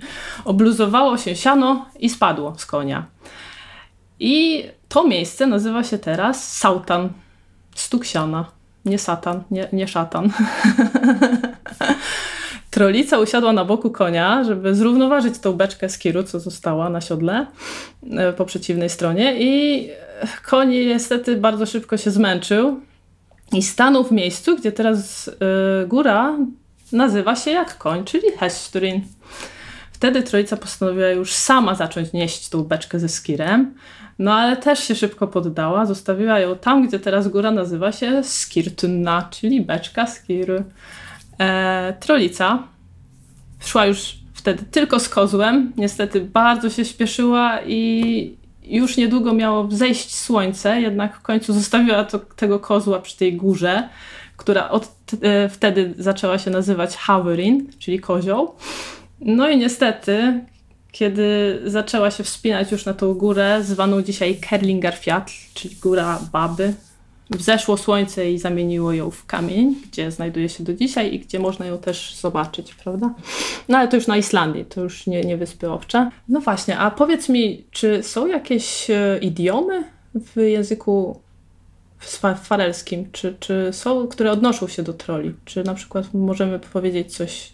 obluzowało 0.44 1.18
się 1.18 1.36
siano 1.36 1.86
i 1.98 2.10
spadło 2.10 2.54
z 2.58 2.66
konia. 2.66 3.06
I 4.20 4.64
to 4.88 5.08
miejsce 5.08 5.46
nazywa 5.46 5.84
się 5.84 5.98
teraz 5.98 6.58
Sautan, 6.58 7.08
stuk 7.74 8.04
siana. 8.04 8.50
Nie 8.84 8.98
satan, 8.98 9.42
nie, 9.50 9.68
nie 9.72 9.88
szatan. 9.88 10.30
Trolica 12.82 13.18
usiadła 13.18 13.52
na 13.52 13.64
boku 13.64 13.90
konia, 13.90 14.44
żeby 14.44 14.74
zrównoważyć 14.74 15.38
tą 15.38 15.52
beczkę 15.52 15.88
skiru, 15.88 16.22
co 16.22 16.40
została 16.40 16.90
na 16.90 17.00
siodle 17.00 17.46
e, 18.10 18.32
po 18.32 18.44
przeciwnej 18.44 18.88
stronie 18.88 19.34
i 19.38 19.88
koń 20.46 20.70
niestety 20.70 21.36
bardzo 21.36 21.66
szybko 21.66 21.96
się 21.96 22.10
zmęczył 22.10 22.80
i 23.52 23.62
stanął 23.62 24.04
w 24.04 24.12
miejscu, 24.12 24.56
gdzie 24.56 24.72
teraz 24.72 25.28
y, 25.28 25.32
góra 25.86 26.36
nazywa 26.92 27.36
się 27.36 27.50
jak 27.50 27.78
koń, 27.78 28.04
czyli 28.04 28.30
Hestrin. 28.38 29.00
Wtedy 29.92 30.22
Trojica 30.22 30.56
postanowiła 30.56 31.08
już 31.08 31.32
sama 31.32 31.74
zacząć 31.74 32.12
nieść 32.12 32.48
tą 32.48 32.64
beczkę 32.64 32.98
ze 32.98 33.08
skirem, 33.08 33.74
no 34.18 34.34
ale 34.34 34.56
też 34.56 34.78
się 34.78 34.94
szybko 34.94 35.26
poddała, 35.26 35.86
zostawiła 35.86 36.38
ją 36.38 36.56
tam, 36.56 36.88
gdzie 36.88 36.98
teraz 36.98 37.28
góra 37.28 37.50
nazywa 37.50 37.92
się 37.92 38.24
Skirtunna, 38.24 39.28
czyli 39.30 39.60
beczka 39.60 40.06
skiru. 40.06 40.64
E, 41.40 41.96
Trolica 42.00 42.71
szła 43.64 43.86
już 43.86 44.16
wtedy 44.34 44.64
tylko 44.70 45.00
z 45.00 45.08
kozłem. 45.08 45.72
Niestety 45.76 46.20
bardzo 46.20 46.70
się 46.70 46.84
śpieszyła 46.84 47.58
i 47.66 48.36
już 48.64 48.96
niedługo 48.96 49.32
miało 49.32 49.68
zejść 49.70 50.14
słońce, 50.14 50.80
jednak 50.80 51.16
w 51.16 51.22
końcu 51.22 51.52
zostawiła 51.52 52.04
to, 52.04 52.18
tego 52.18 52.60
kozła 52.60 53.00
przy 53.00 53.16
tej 53.16 53.36
górze, 53.36 53.88
która 54.36 54.70
od 54.70 54.90
e, 55.22 55.48
wtedy 55.48 55.94
zaczęła 55.98 56.38
się 56.38 56.50
nazywać 56.50 56.96
Haverin, 56.96 57.70
czyli 57.78 58.00
kozioł. 58.00 58.54
No 59.20 59.48
i 59.48 59.56
niestety, 59.56 60.40
kiedy 60.92 61.60
zaczęła 61.64 62.10
się 62.10 62.24
wspinać 62.24 62.72
już 62.72 62.84
na 62.84 62.94
tą 62.94 63.14
górę, 63.14 63.60
zwaną 63.62 64.02
dzisiaj 64.02 64.36
Kerlingerfjall, 64.36 65.22
czyli 65.54 65.76
góra 65.76 66.18
baby, 66.32 66.74
wzeszło 67.30 67.76
słońce 67.76 68.30
i 68.30 68.38
zamieniło 68.38 68.92
ją 68.92 69.10
w 69.10 69.26
kamień, 69.26 69.76
gdzie 69.88 70.10
znajduje 70.10 70.48
się 70.48 70.64
do 70.64 70.74
dzisiaj 70.74 71.14
i 71.14 71.18
gdzie 71.18 71.38
można 71.38 71.66
ją 71.66 71.78
też 71.78 72.14
zobaczyć, 72.14 72.74
prawda? 72.74 73.14
No 73.68 73.78
ale 73.78 73.88
to 73.88 73.96
już 73.96 74.06
na 74.06 74.16
Islandii, 74.16 74.64
to 74.64 74.80
już 74.80 75.06
nie, 75.06 75.20
nie 75.20 75.36
Wyspy 75.36 75.70
Owcze. 75.70 76.10
No 76.28 76.40
właśnie, 76.40 76.78
a 76.78 76.90
powiedz 76.90 77.28
mi, 77.28 77.64
czy 77.70 78.02
są 78.02 78.26
jakieś 78.26 78.90
e, 78.90 79.18
idiomy 79.20 79.84
w 80.14 80.40
języku 80.40 81.20
farelskim, 82.42 83.12
czy, 83.12 83.36
czy 83.40 83.68
są, 83.72 84.08
które 84.08 84.30
odnoszą 84.30 84.68
się 84.68 84.82
do 84.82 84.92
troli? 84.92 85.34
Czy 85.44 85.64
na 85.64 85.74
przykład 85.74 86.14
możemy 86.14 86.58
powiedzieć 86.58 87.16
coś, 87.16 87.52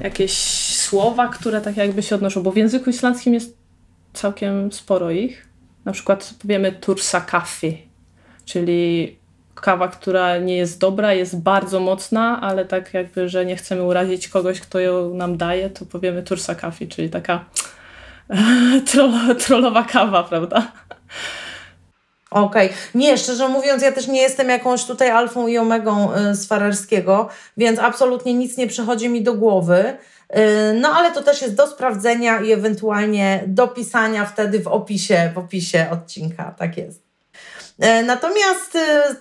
jakieś 0.00 0.32
słowa, 0.76 1.28
które 1.28 1.60
tak 1.60 1.76
jakby 1.76 2.02
się 2.02 2.14
odnoszą? 2.14 2.42
Bo 2.42 2.52
w 2.52 2.56
języku 2.56 2.90
islandzkim 2.90 3.34
jest 3.34 3.56
całkiem 4.12 4.72
sporo 4.72 5.10
ich. 5.10 5.48
Na 5.84 5.92
przykład 5.92 6.34
powiemy 6.42 6.72
tursa 6.72 7.20
kaffi, 7.20 7.91
czyli 8.44 9.16
kawa, 9.54 9.88
która 9.88 10.38
nie 10.38 10.56
jest 10.56 10.78
dobra, 10.78 11.12
jest 11.12 11.40
bardzo 11.40 11.80
mocna, 11.80 12.40
ale 12.40 12.64
tak 12.64 12.94
jakby, 12.94 13.28
że 13.28 13.46
nie 13.46 13.56
chcemy 13.56 13.82
urazić 13.82 14.28
kogoś, 14.28 14.60
kto 14.60 14.80
ją 14.80 15.14
nam 15.14 15.36
daje, 15.36 15.70
to 15.70 15.86
powiemy 15.86 16.22
tursa 16.22 16.54
kafi, 16.54 16.88
czyli 16.88 17.10
taka 17.10 17.44
trollowa 19.46 19.82
kawa, 19.82 20.22
prawda? 20.22 20.72
Okej. 22.30 22.66
Okay. 22.66 22.78
Nie, 22.94 23.18
szczerze 23.18 23.48
mówiąc, 23.48 23.82
ja 23.82 23.92
też 23.92 24.08
nie 24.08 24.22
jestem 24.22 24.48
jakąś 24.48 24.84
tutaj 24.84 25.10
alfą 25.10 25.46
i 25.46 25.58
omegą 25.58 26.14
y, 26.14 26.34
z 26.34 26.46
Farerskiego, 26.46 27.28
więc 27.56 27.78
absolutnie 27.78 28.34
nic 28.34 28.56
nie 28.56 28.66
przychodzi 28.66 29.08
mi 29.08 29.22
do 29.22 29.34
głowy. 29.34 29.96
Y, 30.36 30.74
no 30.80 30.88
ale 30.88 31.12
to 31.12 31.22
też 31.22 31.42
jest 31.42 31.54
do 31.54 31.66
sprawdzenia 31.66 32.40
i 32.40 32.52
ewentualnie 32.52 33.44
dopisania 33.46 34.24
wtedy 34.24 34.60
w 34.60 34.66
opisie, 34.66 35.32
w 35.34 35.38
opisie 35.38 35.86
odcinka. 35.90 36.54
Tak 36.58 36.76
jest. 36.76 37.01
E, 37.82 38.02
natomiast 38.02 38.74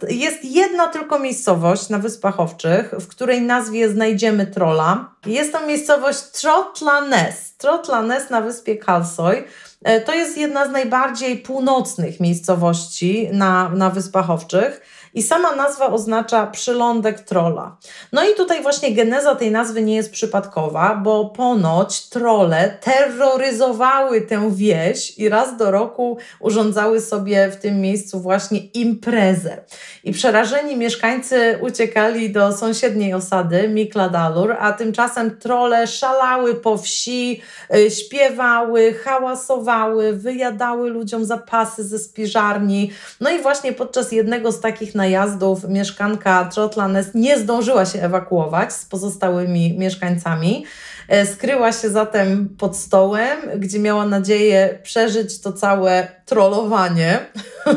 y, 0.04 0.13
jest 0.13 0.45
jedna 0.45 0.88
tylko 0.88 1.19
miejscowość 1.19 1.89
na 1.89 1.97
Wyspach 1.97 2.39
Owczych, 2.39 2.91
w 3.00 3.08
której 3.08 3.41
nazwie 3.41 3.89
znajdziemy 3.89 4.47
trola. 4.47 5.10
Jest 5.26 5.52
to 5.52 5.67
miejscowość 5.67 6.19
Trotlanes. 6.21 7.54
Trotlanes 7.58 8.30
na 8.30 8.41
wyspie 8.41 8.78
Kalsoj. 8.78 9.43
E, 9.84 10.02
to 10.02 10.13
jest 10.13 10.38
jedna 10.38 10.67
z 10.67 10.71
najbardziej 10.71 11.38
północnych 11.38 12.19
miejscowości 12.19 13.30
na, 13.32 13.69
na 13.69 13.89
Wyspach 13.89 14.30
Owczych 14.30 14.82
i 15.13 15.24
sama 15.24 15.56
nazwa 15.56 15.88
oznacza 15.88 16.47
przylądek 16.47 17.19
trola. 17.19 17.78
No 18.12 18.30
i 18.30 18.36
tutaj 18.36 18.62
właśnie 18.62 18.95
geneza 18.95 19.36
tej 19.36 19.52
nazwy 19.52 19.82
nie 19.82 19.95
jest 19.95 20.12
przypadkowa, 20.12 20.95
bo 20.95 21.26
ponoć 21.26 22.10
trole 22.10 22.78
terroryzowały 22.82 24.21
tę 24.21 24.52
wieś 24.52 25.19
i 25.19 25.30
raz 25.30 25.58
do 25.58 25.71
roku 25.71 26.17
urządzały 26.39 27.02
sobie 27.02 27.50
w 27.52 27.56
tym 27.56 27.82
miejscu 27.82 28.19
właśnie 28.19 28.60
imprezę. 28.60 29.63
I 30.04 30.12
przerażeni 30.12 30.78
mieszkańcy 30.78 31.60
uciekali 31.62 32.32
do 32.32 32.58
sąsiedniej 32.58 33.13
osady, 33.13 33.69
Mikladalur, 33.69 34.56
a 34.60 34.74
tymczasem 34.74 35.38
trole 35.38 35.88
szalały 35.88 36.56
po 36.56 36.78
wsi, 36.78 37.41
y, 37.76 37.91
śpiewały, 37.91 38.93
hałasowały, 38.93 40.13
wyjadały 40.13 40.89
ludziom 40.89 41.26
zapasy 41.26 41.84
ze 41.84 42.00
spiżarni. 42.00 42.91
No 43.19 43.30
i 43.30 43.39
właśnie 43.39 43.74
podczas 43.74 44.12
jednego 44.12 44.52
z 44.52 44.60
takich 44.60 44.95
najazdów 45.01 45.69
mieszkanka 45.69 46.45
Trotlanes 46.45 47.07
nie 47.13 47.39
zdążyła 47.39 47.85
się 47.85 48.01
ewakuować 48.01 48.73
z 48.73 48.85
pozostałymi 48.85 49.77
mieszkańcami. 49.77 50.65
E, 51.07 51.25
skryła 51.25 51.71
się 51.71 51.89
zatem 51.89 52.49
pod 52.57 52.77
stołem, 52.77 53.39
gdzie 53.57 53.79
miała 53.79 54.05
nadzieję 54.05 54.79
przeżyć 54.83 55.41
to 55.41 55.53
całe 55.53 56.07
trollowanie. 56.25 57.19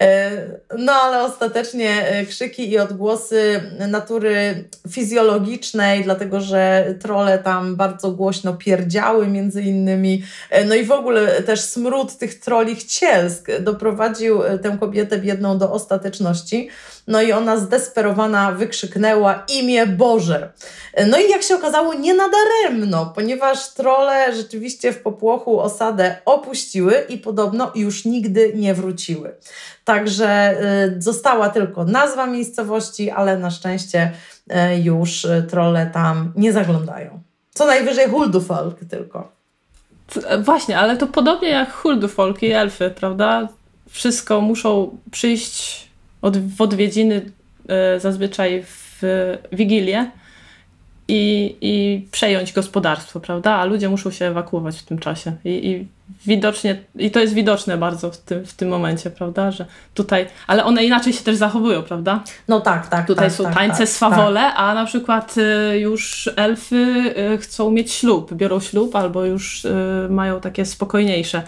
E, 0.00 0.30
no 0.78 0.92
ale 0.92 1.22
ostatecznie 1.22 2.08
e, 2.08 2.26
krzyki 2.26 2.70
i 2.70 2.78
odgłosy 2.78 3.60
natury 3.88 4.64
fizjologicznej, 4.90 6.04
dlatego 6.04 6.40
że 6.40 6.94
trole 7.00 7.38
tam 7.38 7.76
bardzo 7.76 8.10
głośno 8.10 8.54
pierdziały 8.54 9.26
między 9.26 9.62
innymi. 9.62 10.22
No 10.66 10.74
i 10.74 10.84
w 10.84 10.92
ogóle 10.92 11.42
też 11.42 11.60
smród 11.60 12.18
tych 12.18 12.40
trolich 12.40 12.84
cielsk 12.84 13.46
doprowadził 13.60 14.40
tę 14.62 14.76
kobietę 14.80 15.18
biedną 15.18 15.58
do 15.58 15.72
ostateczności. 15.72 16.68
No 17.06 17.22
i 17.22 17.32
ona 17.32 17.56
zdesperowana 17.56 18.52
wykrzyknęła 18.52 19.44
imię 19.48 19.86
Boże. 19.86 20.52
No 21.06 21.18
i 21.18 21.30
jak 21.30 21.42
się 21.42 21.54
okazało, 21.54 21.94
nie 21.94 22.14
nadaremno, 22.14 23.12
ponieważ 23.14 23.74
trole 23.74 24.36
rzeczywiście 24.36 24.92
w 24.92 25.02
popłochu 25.02 25.60
osadę 25.60 26.16
opuściły 26.24 27.04
i 27.08 27.18
podobno 27.18 27.72
już 27.74 28.04
nigdy 28.04 28.52
nie 28.54 28.74
wróciły. 28.74 28.93
Także 29.84 30.60
y, 30.96 31.02
została 31.02 31.48
tylko 31.48 31.84
nazwa 31.84 32.26
miejscowości, 32.26 33.10
ale 33.10 33.38
na 33.38 33.50
szczęście 33.50 34.12
y, 34.50 34.80
już 34.80 35.24
y, 35.24 35.46
trole 35.50 35.86
tam 35.86 36.32
nie 36.36 36.52
zaglądają. 36.52 37.22
Co 37.54 37.66
najwyżej 37.66 38.08
Huldufolk 38.08 38.78
tylko. 38.90 39.32
Właśnie, 40.44 40.78
ale 40.78 40.96
to 40.96 41.06
podobnie 41.06 41.48
jak 41.48 41.72
Huldufolk 41.72 42.42
i 42.42 42.52
elfy, 42.52 42.90
prawda? 42.90 43.48
Wszystko 43.90 44.40
muszą 44.40 44.98
przyjść 45.10 45.88
od, 46.22 46.36
w 46.36 46.60
odwiedziny 46.60 47.30
e, 47.68 48.00
zazwyczaj 48.00 48.64
w 48.66 49.02
Wigilię 49.52 50.10
i, 51.08 51.56
i 51.60 52.06
przejąć 52.10 52.52
gospodarstwo, 52.52 53.20
prawda? 53.20 53.52
A 53.52 53.64
ludzie 53.64 53.88
muszą 53.88 54.10
się 54.10 54.24
ewakuować 54.24 54.78
w 54.78 54.84
tym 54.84 54.98
czasie. 54.98 55.36
I, 55.44 55.70
i 55.70 55.88
widocznie, 56.26 56.76
i 56.96 57.10
to 57.10 57.20
jest 57.20 57.34
widoczne 57.34 57.76
bardzo 57.76 58.10
w 58.10 58.18
tym, 58.18 58.46
w 58.46 58.52
tym 58.52 58.68
momencie, 58.68 59.10
prawda? 59.10 59.50
Że 59.50 59.66
tutaj, 59.94 60.26
ale 60.46 60.64
one 60.64 60.84
inaczej 60.84 61.12
się 61.12 61.24
też 61.24 61.36
zachowują, 61.36 61.82
prawda? 61.82 62.24
No 62.48 62.60
tak, 62.60 62.86
tak. 62.86 63.06
Tutaj 63.06 63.28
tak, 63.28 63.36
są 63.36 63.44
tak, 63.44 63.54
tańce 63.54 63.78
tak, 63.78 63.88
swawole, 63.88 64.40
tak. 64.40 64.54
a 64.56 64.74
na 64.74 64.86
przykład 64.86 65.34
y, 65.72 65.78
już 65.78 66.30
elfy 66.36 67.14
y, 67.34 67.38
chcą 67.38 67.70
mieć 67.70 67.92
ślub, 67.92 68.34
biorą 68.34 68.60
ślub 68.60 68.96
albo 68.96 69.24
już 69.24 69.64
y, 69.64 69.74
mają 70.10 70.40
takie 70.40 70.64
spokojniejsze 70.64 71.42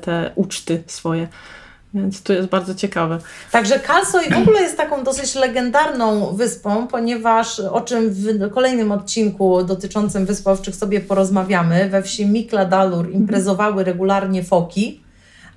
te 0.00 0.30
uczty 0.34 0.82
swoje. 0.86 1.28
Więc 1.94 2.22
to 2.22 2.32
jest 2.32 2.48
bardzo 2.48 2.74
ciekawe. 2.74 3.18
Także 3.50 3.78
Kalsoj 3.78 4.30
w 4.30 4.38
ogóle 4.38 4.60
jest 4.62 4.76
taką 4.76 5.04
dosyć 5.04 5.34
legendarną 5.34 6.36
wyspą, 6.36 6.86
ponieważ 6.86 7.60
o 7.60 7.80
czym 7.80 8.10
w 8.10 8.50
kolejnym 8.50 8.92
odcinku 8.92 9.64
dotyczącym 9.64 10.26
Wysp 10.26 10.48
Owczych 10.48 10.76
sobie 10.76 11.00
porozmawiamy, 11.00 11.88
we 11.90 12.02
wsi 12.02 12.26
Mikladalur 12.26 13.10
imprezowały 13.10 13.84
regularnie 13.84 14.44
foki, 14.44 15.00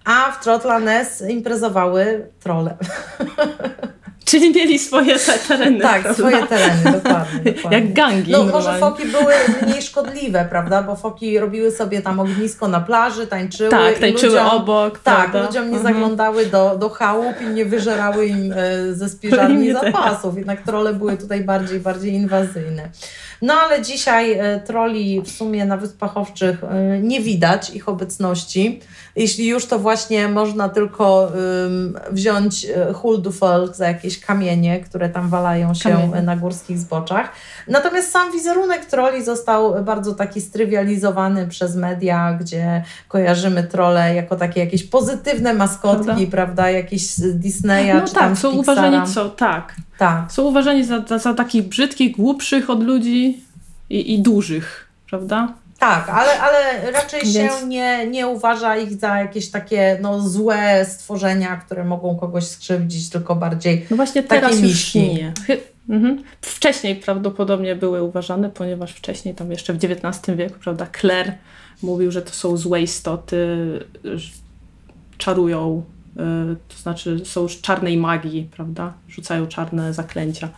a 0.06 0.32
w 0.32 0.44
Trotlanes 0.44 1.24
imprezowały 1.30 2.28
trole. 2.40 2.78
Czyli 4.28 4.54
mieli 4.54 4.80
swoje 4.80 5.20
te 5.20 5.34
tereny. 5.34 5.80
Tak, 5.80 6.02
prawda? 6.02 6.14
swoje 6.14 6.48
tereny, 6.48 6.92
dokładnie, 6.92 7.40
dokładnie. 7.54 7.80
Jak 7.80 7.94
gangi. 7.94 8.32
No 8.32 8.38
normalnie. 8.38 8.68
może 8.68 8.80
foki 8.80 9.06
były 9.06 9.34
mniej 9.62 9.82
szkodliwe, 9.82 10.48
prawda? 10.50 10.84
Bo 10.84 10.96
foki 10.96 11.40
robiły 11.40 11.72
sobie 11.72 12.02
tam 12.02 12.20
ognisko 12.20 12.68
na 12.68 12.80
plaży, 12.80 13.28
tańczyły. 13.28 13.70
Tak, 13.70 14.00
tańczyły 14.00 14.32
ludziom, 14.34 14.48
obok. 14.48 15.00
Tak, 15.00 15.32
prawda? 15.32 15.48
ludziom 15.48 15.72
nie 15.72 15.78
mhm. 15.78 15.94
zaglądały 15.94 16.46
do, 16.46 16.78
do 16.78 16.90
chałup 16.90 17.42
i 17.42 17.46
nie 17.46 17.66
wyżerały 17.66 18.26
im 18.26 18.54
e, 18.58 18.94
ze 18.94 19.10
spiżarni 19.16 19.74
zapasów. 19.74 20.38
Jednak 20.38 20.62
trole 20.62 20.94
były 20.94 21.18
tutaj 21.18 21.42
bardziej, 21.42 21.80
bardziej 21.80 22.14
inwazyjne. 22.14 22.90
No 23.42 23.54
ale 23.54 23.82
dzisiaj 23.82 24.34
e, 24.34 24.60
troli 24.60 25.22
w 25.22 25.30
sumie 25.30 25.66
na 25.66 25.78
Wyspach 25.78 26.18
Owczych 26.18 26.64
e, 26.64 27.00
nie 27.00 27.22
widać 27.22 27.70
ich 27.70 27.90
obecności. 27.90 28.82
Jeśli 29.18 29.48
już, 29.48 29.66
to 29.66 29.80
właśnie 29.80 30.28
można 30.28 30.70
tylko 30.70 31.32
wziąć 32.12 32.66
e, 32.66 32.94
Huldufolk 32.94 33.76
za 33.76 33.88
jakieś 33.88 34.20
kamienie, 34.20 34.80
które 34.80 35.10
tam 35.10 35.30
walają 35.30 35.74
się 35.74 35.90
kamienie. 35.90 36.22
na 36.22 36.36
górskich 36.36 36.78
zboczach. 36.78 37.32
Natomiast 37.68 38.12
sam 38.12 38.32
wizerunek 38.32 38.86
troli 38.86 39.24
został 39.24 39.84
bardzo 39.84 40.16
taki 40.16 40.42
strywializowany 40.42 41.48
przez 41.48 41.76
media, 41.76 42.34
gdzie 42.34 42.84
kojarzymy 43.08 43.64
trole 43.64 44.16
jako 44.16 44.36
takie 44.36 44.60
jakieś 44.60 44.84
pozytywne 44.84 45.54
maskotki, 45.54 46.06
prawda, 46.06 46.32
prawda? 46.32 46.70
jakieś 46.70 47.20
Disneya 47.20 47.94
no 47.94 48.08
czy 48.08 48.14
tak, 48.14 48.24
tam 48.24 48.36
są 48.36 48.52
uważani 48.52 49.14
co, 49.14 49.30
tak. 49.30 49.76
tak. 49.98 50.32
Są 50.32 50.44
uważani 50.44 50.84
za, 50.84 51.02
za, 51.08 51.18
za 51.18 51.34
takich 51.34 51.68
brzydkich, 51.68 52.16
głupszych 52.16 52.70
od 52.70 52.84
ludzi 52.84 53.42
i, 53.90 54.14
i 54.14 54.22
dużych, 54.22 54.88
prawda? 55.10 55.54
Tak, 55.80 56.10
ale, 56.10 56.40
ale 56.40 56.92
raczej 56.92 57.22
Więc... 57.22 57.36
się 57.36 57.68
nie, 57.68 58.08
nie 58.08 58.28
uważa 58.28 58.78
ich 58.78 58.94
za 58.94 59.18
jakieś 59.18 59.52
takie 59.52 59.98
no, 60.02 60.30
złe 60.30 60.86
stworzenia, 60.86 61.58
które 61.58 61.84
mogą 61.84 62.16
kogoś 62.16 62.48
skrzywdzić, 62.48 63.10
tylko 63.10 63.36
bardziej 63.36 63.86
No 63.90 63.98
właśnie 63.98 64.24
teraz 64.24 64.60
już 64.60 64.96
nie. 64.96 65.34
Mhm. 65.90 66.24
Wcześniej 66.42 66.96
prawdopodobnie 66.96 67.76
były 67.76 68.04
uważane, 68.04 68.50
ponieważ 68.50 68.94
wcześniej, 68.94 69.36
tam 69.36 69.52
jeszcze 69.52 69.74
w 69.74 69.84
XIX 69.84 70.38
wieku, 70.38 70.56
prawda, 70.64 70.86
Kler 70.86 71.34
mówił, 71.82 72.12
że 72.12 72.22
to 72.22 72.34
są 72.34 72.58
złe 72.58 72.82
istoty, 72.82 73.48
czarują 75.18 75.84
to 76.68 76.78
znaczy 76.78 77.22
są 77.26 77.48
z 77.48 77.62
czarnej 77.62 77.98
magii, 77.98 78.50
prawda? 78.56 78.94
Rzucają 79.10 79.48
czarne 79.48 79.94
zaklęcia. 79.94 80.50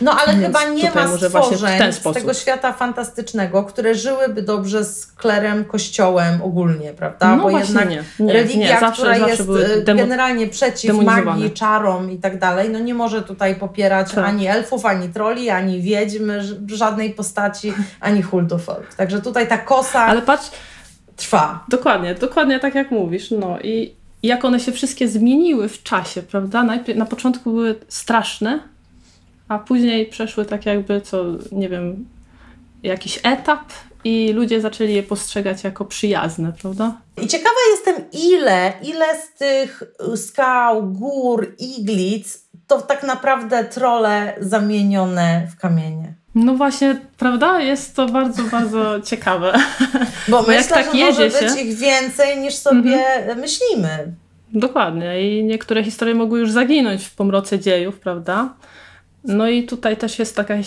No 0.00 0.12
ale 0.12 0.32
Więc 0.32 0.46
chyba 0.46 0.64
nie 0.64 0.90
ma 0.90 1.08
stworzeń 1.18 1.92
z 1.92 2.02
tego 2.02 2.34
świata 2.34 2.72
fantastycznego, 2.72 3.64
które 3.64 3.94
żyłyby 3.94 4.42
dobrze 4.42 4.84
z 4.84 5.06
klerem, 5.06 5.64
kościołem 5.64 6.42
ogólnie, 6.42 6.92
prawda? 6.92 7.36
No 7.36 7.42
Bo 7.42 7.50
jednak 7.50 7.90
nie. 7.90 8.04
Nie, 8.20 8.32
religia, 8.32 8.74
nie. 8.74 8.80
Zawsze, 8.80 9.02
która 9.02 9.18
zawsze 9.18 9.52
jest 9.52 9.88
y, 9.88 9.94
generalnie 9.94 10.46
przeciw 10.46 10.96
magii, 11.04 11.50
czarom 11.50 12.10
i 12.10 12.18
tak 12.18 12.38
dalej, 12.38 12.70
no 12.70 12.78
nie 12.78 12.94
może 12.94 13.22
tutaj 13.22 13.54
popierać 13.54 14.12
tak. 14.12 14.24
ani 14.24 14.46
elfów, 14.46 14.86
ani 14.86 15.08
troli, 15.08 15.50
ani 15.50 15.82
wiedźm, 15.82 16.32
żadnej 16.66 17.10
postaci, 17.10 17.72
ani 18.00 18.22
huldufolk. 18.22 18.94
Także 18.94 19.20
tutaj 19.20 19.48
ta 19.48 19.58
kosa 19.58 20.00
ale 20.06 20.22
patrz, 20.22 20.50
trwa. 21.16 21.64
Dokładnie, 21.68 22.14
dokładnie 22.14 22.60
tak 22.60 22.74
jak 22.74 22.90
mówisz. 22.90 23.30
No 23.30 23.58
i 23.60 23.96
jak 24.26 24.44
one 24.44 24.60
się 24.60 24.72
wszystkie 24.72 25.08
zmieniły 25.08 25.68
w 25.68 25.82
czasie, 25.82 26.22
prawda? 26.22 26.62
Najpierw, 26.62 26.98
na 26.98 27.06
początku 27.06 27.50
były 27.50 27.74
straszne, 27.88 28.60
a 29.48 29.58
później 29.58 30.06
przeszły 30.06 30.44
tak 30.44 30.66
jakby, 30.66 31.00
co 31.00 31.24
nie 31.52 31.68
wiem, 31.68 32.06
jakiś 32.82 33.20
etap 33.22 33.72
i 34.04 34.32
ludzie 34.32 34.60
zaczęli 34.60 34.94
je 34.94 35.02
postrzegać 35.02 35.64
jako 35.64 35.84
przyjazne, 35.84 36.52
prawda? 36.62 37.00
I 37.22 37.26
ciekawa 37.26 37.56
jestem, 37.70 38.10
ile, 38.12 38.72
ile 38.82 39.06
z 39.22 39.38
tych 39.38 39.82
skał, 40.16 40.92
gór, 40.92 41.54
iglic 41.58 42.46
to 42.66 42.82
tak 42.82 43.02
naprawdę 43.02 43.64
trole 43.64 44.34
zamienione 44.40 45.48
w 45.50 45.60
kamienie. 45.60 46.14
No 46.36 46.54
właśnie, 46.54 47.00
prawda? 47.18 47.60
Jest 47.60 47.96
to 47.96 48.06
bardzo, 48.06 48.42
bardzo 48.42 49.00
ciekawe. 49.10 49.52
Bo, 50.28 50.42
Bo 50.42 50.48
myślę, 50.48 50.76
tak 50.76 50.86
że 50.86 50.98
może 50.98 51.30
się... 51.30 51.46
być 51.46 51.62
ich 51.62 51.76
więcej 51.76 52.38
niż 52.38 52.54
sobie 52.54 53.06
mhm. 53.06 53.38
myślimy. 53.38 54.12
Dokładnie. 54.52 55.30
I 55.30 55.44
niektóre 55.44 55.84
historie 55.84 56.14
mogły 56.14 56.40
już 56.40 56.52
zaginąć 56.52 57.04
w 57.04 57.14
pomroce 57.14 57.58
dziejów, 57.58 58.00
prawda? 58.00 58.54
No 59.24 59.48
i 59.48 59.64
tutaj 59.64 59.96
też 59.96 60.18
jest 60.18 60.36
taka, 60.36 60.56
yy, 60.56 60.64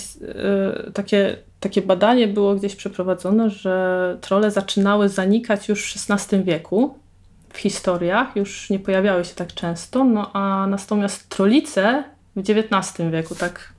takie, 0.94 1.38
takie 1.60 1.82
badanie 1.82 2.28
było 2.28 2.56
gdzieś 2.56 2.76
przeprowadzone, 2.76 3.50
że 3.50 4.18
trole 4.22 4.52
zaczynały 4.52 5.10
zanikać 5.10 5.70
już 5.70 5.94
w 5.94 6.12
XVI 6.12 6.44
wieku 6.44 6.96
w 7.54 7.58
historiach, 7.58 8.36
już 8.36 8.70
nie 8.70 8.80
pojawiały 8.80 9.26
się 9.26 9.36
tak 9.36 9.54
często, 9.54 10.04
no 10.04 10.34
a 10.34 10.68
natomiast 10.68 11.30
trolice 11.30 12.04
w 12.36 12.40
XIX 12.40 13.12
wieku 13.12 13.36
tak 13.36 13.74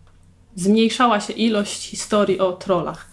zmniejszała 0.56 1.20
się 1.20 1.32
ilość 1.32 1.88
historii 1.88 2.40
o 2.40 2.52
trolach. 2.52 3.10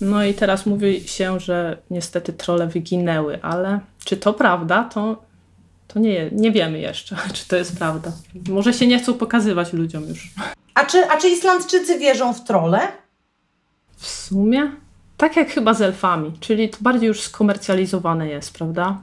No 0.00 0.24
i 0.24 0.34
teraz 0.34 0.66
mówi 0.66 1.08
się, 1.08 1.40
że 1.40 1.78
niestety 1.90 2.32
trole 2.32 2.66
wyginęły, 2.66 3.42
ale 3.42 3.80
czy 4.04 4.16
to 4.16 4.32
prawda, 4.32 4.84
to, 4.84 5.22
to 5.88 5.98
nie, 5.98 6.30
nie 6.32 6.52
wiemy 6.52 6.78
jeszcze, 6.78 7.16
czy 7.34 7.48
to 7.48 7.56
jest 7.56 7.78
prawda. 7.78 8.12
Może 8.48 8.72
się 8.72 8.86
nie 8.86 8.98
chcą 8.98 9.14
pokazywać 9.14 9.72
ludziom 9.72 10.08
już. 10.08 10.30
A 10.74 10.84
czy, 10.84 11.10
a 11.10 11.16
czy 11.16 11.28
Islandczycy 11.28 11.98
wierzą 11.98 12.34
w 12.34 12.44
trole? 12.44 12.80
W 13.96 14.06
sumie? 14.06 14.70
Tak 15.16 15.36
jak 15.36 15.50
chyba 15.50 15.74
z 15.74 15.82
elfami, 15.82 16.32
czyli 16.40 16.68
to 16.68 16.78
bardziej 16.80 17.08
już 17.08 17.20
skomercjalizowane 17.20 18.28
jest, 18.28 18.54
prawda? 18.54 18.98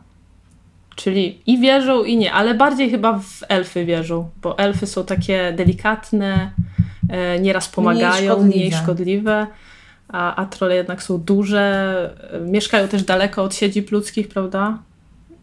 Czyli 0.96 1.42
i 1.46 1.60
wierzą, 1.60 2.04
i 2.04 2.18
nie, 2.18 2.34
ale 2.34 2.54
bardziej 2.54 2.90
chyba 2.90 3.20
w 3.20 3.44
elfy 3.50 3.86
wierzą, 3.86 4.30
bo 4.42 4.58
elfy 4.58 4.88
są 4.88 5.06
takie 5.06 5.54
delikatne, 5.58 6.52
nieraz 7.40 7.70
pomagają, 7.70 8.44
mniej 8.44 8.72
szkodliwe, 8.72 8.72
mniej 8.72 8.72
szkodliwe 8.72 9.48
a, 10.14 10.36
a 10.36 10.46
trole 10.46 10.76
jednak 10.76 11.04
są 11.04 11.18
duże, 11.18 12.16
e, 12.32 12.40
mieszkają 12.40 12.88
też 12.88 13.04
daleko 13.04 13.44
od 13.44 13.56
siedzib 13.56 13.92
ludzkich, 13.92 14.28
prawda? 14.28 14.78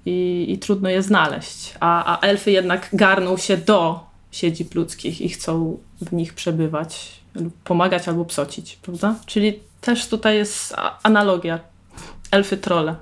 I, 0.06 0.46
i 0.48 0.58
trudno 0.58 0.88
je 0.88 1.02
znaleźć. 1.02 1.74
A, 1.80 2.14
a 2.14 2.26
elfy 2.26 2.50
jednak 2.50 2.88
garną 2.92 3.36
się 3.36 3.56
do 3.56 4.00
siedzib 4.30 4.74
ludzkich 4.74 5.20
i 5.20 5.28
chcą 5.28 5.78
w 6.00 6.12
nich 6.12 6.34
przebywać, 6.34 7.20
lub 7.34 7.54
pomagać 7.64 8.08
albo 8.08 8.24
psocić, 8.24 8.78
prawda? 8.82 9.14
Czyli 9.26 9.58
też 9.80 10.08
tutaj 10.08 10.36
jest 10.36 10.74
analogia 11.02 11.60
elfy 12.30 12.56
trole. 12.56 12.94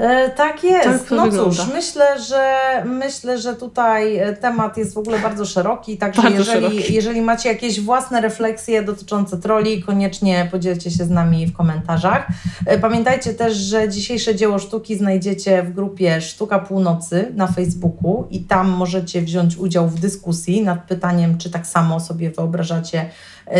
E, 0.00 0.30
tak 0.30 0.64
jest. 0.64 0.84
Tak 0.84 1.10
no 1.10 1.24
wygląda. 1.24 1.56
cóż, 1.56 1.74
myślę, 1.74 2.20
że 2.20 2.58
myślę, 2.84 3.38
że 3.38 3.54
tutaj 3.54 4.18
e, 4.18 4.32
temat 4.36 4.76
jest 4.76 4.94
w 4.94 4.98
ogóle 4.98 5.18
bardzo 5.18 5.46
szeroki, 5.46 5.98
także 5.98 6.22
bardzo 6.22 6.38
jeżeli, 6.38 6.66
szeroki. 6.66 6.94
jeżeli 6.94 7.20
macie 7.20 7.48
jakieś 7.48 7.80
własne 7.80 8.20
refleksje 8.20 8.82
dotyczące 8.82 9.38
troli, 9.38 9.82
koniecznie 9.82 10.48
podzielcie 10.50 10.90
się 10.90 11.04
z 11.04 11.10
nami 11.10 11.46
w 11.46 11.52
komentarzach. 11.52 12.26
E, 12.66 12.78
pamiętajcie 12.78 13.34
też, 13.34 13.56
że 13.56 13.88
dzisiejsze 13.88 14.34
dzieło 14.34 14.58
sztuki 14.58 14.96
znajdziecie 14.96 15.62
w 15.62 15.72
grupie 15.72 16.20
Sztuka 16.20 16.58
Północy 16.58 17.32
na 17.34 17.46
Facebooku 17.46 18.26
i 18.30 18.40
tam 18.40 18.68
możecie 18.68 19.22
wziąć 19.22 19.56
udział 19.56 19.88
w 19.88 20.00
dyskusji 20.00 20.62
nad 20.62 20.84
pytaniem, 20.84 21.38
czy 21.38 21.50
tak 21.50 21.66
samo 21.66 22.00
sobie 22.00 22.30
wyobrażacie 22.30 23.10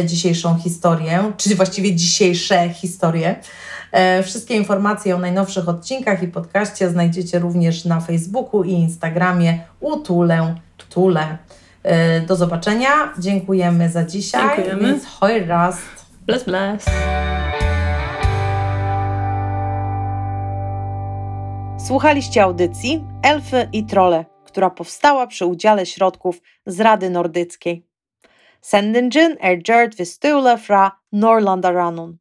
dzisiejszą 0.05 0.59
historię, 0.59 1.33
czy 1.37 1.55
właściwie 1.55 1.95
dzisiejsze 1.95 2.69
historie. 2.69 3.37
E, 3.93 4.23
wszystkie 4.23 4.55
informacje 4.55 5.17
o 5.17 5.19
najnowszych 5.19 5.69
odcinkach 5.69 6.23
i 6.23 6.29
podcaście 6.29 6.91
znajdziecie 6.91 7.39
również 7.39 7.85
na 7.85 8.01
Facebooku 8.01 8.65
i 8.65 8.73
Instagramie 8.73 9.59
Utulę 9.81 10.55
Tule. 10.89 11.39
E, 11.83 12.21
do 12.21 12.37
zobaczenia. 12.37 12.89
Dziękujemy 13.19 13.91
za 13.91 14.05
dzisiaj. 14.05 14.57
Dziękujemy. 14.57 14.89
Więc 14.89 15.07
hoj 15.07 15.45
raz. 15.47 15.79
Bless, 16.27 16.45
bless. 16.45 16.85
Słuchaliście 21.87 22.43
audycji 22.43 23.05
Elfy 23.23 23.69
i 23.73 23.87
Trole, 23.87 24.25
która 24.45 24.71
powstała 24.71 25.27
przy 25.27 25.47
udziale 25.47 25.87
środków 25.87 26.41
z 26.67 26.81
Rady 26.81 27.11
Nordyckiej. 27.11 27.87
Sendingen 28.61 29.37
er 29.41 29.63
gjort 29.63 29.97
vid 29.97 30.09
Stule 30.09 30.59
fra 30.59 31.01
Norlandarannon. 31.13 32.20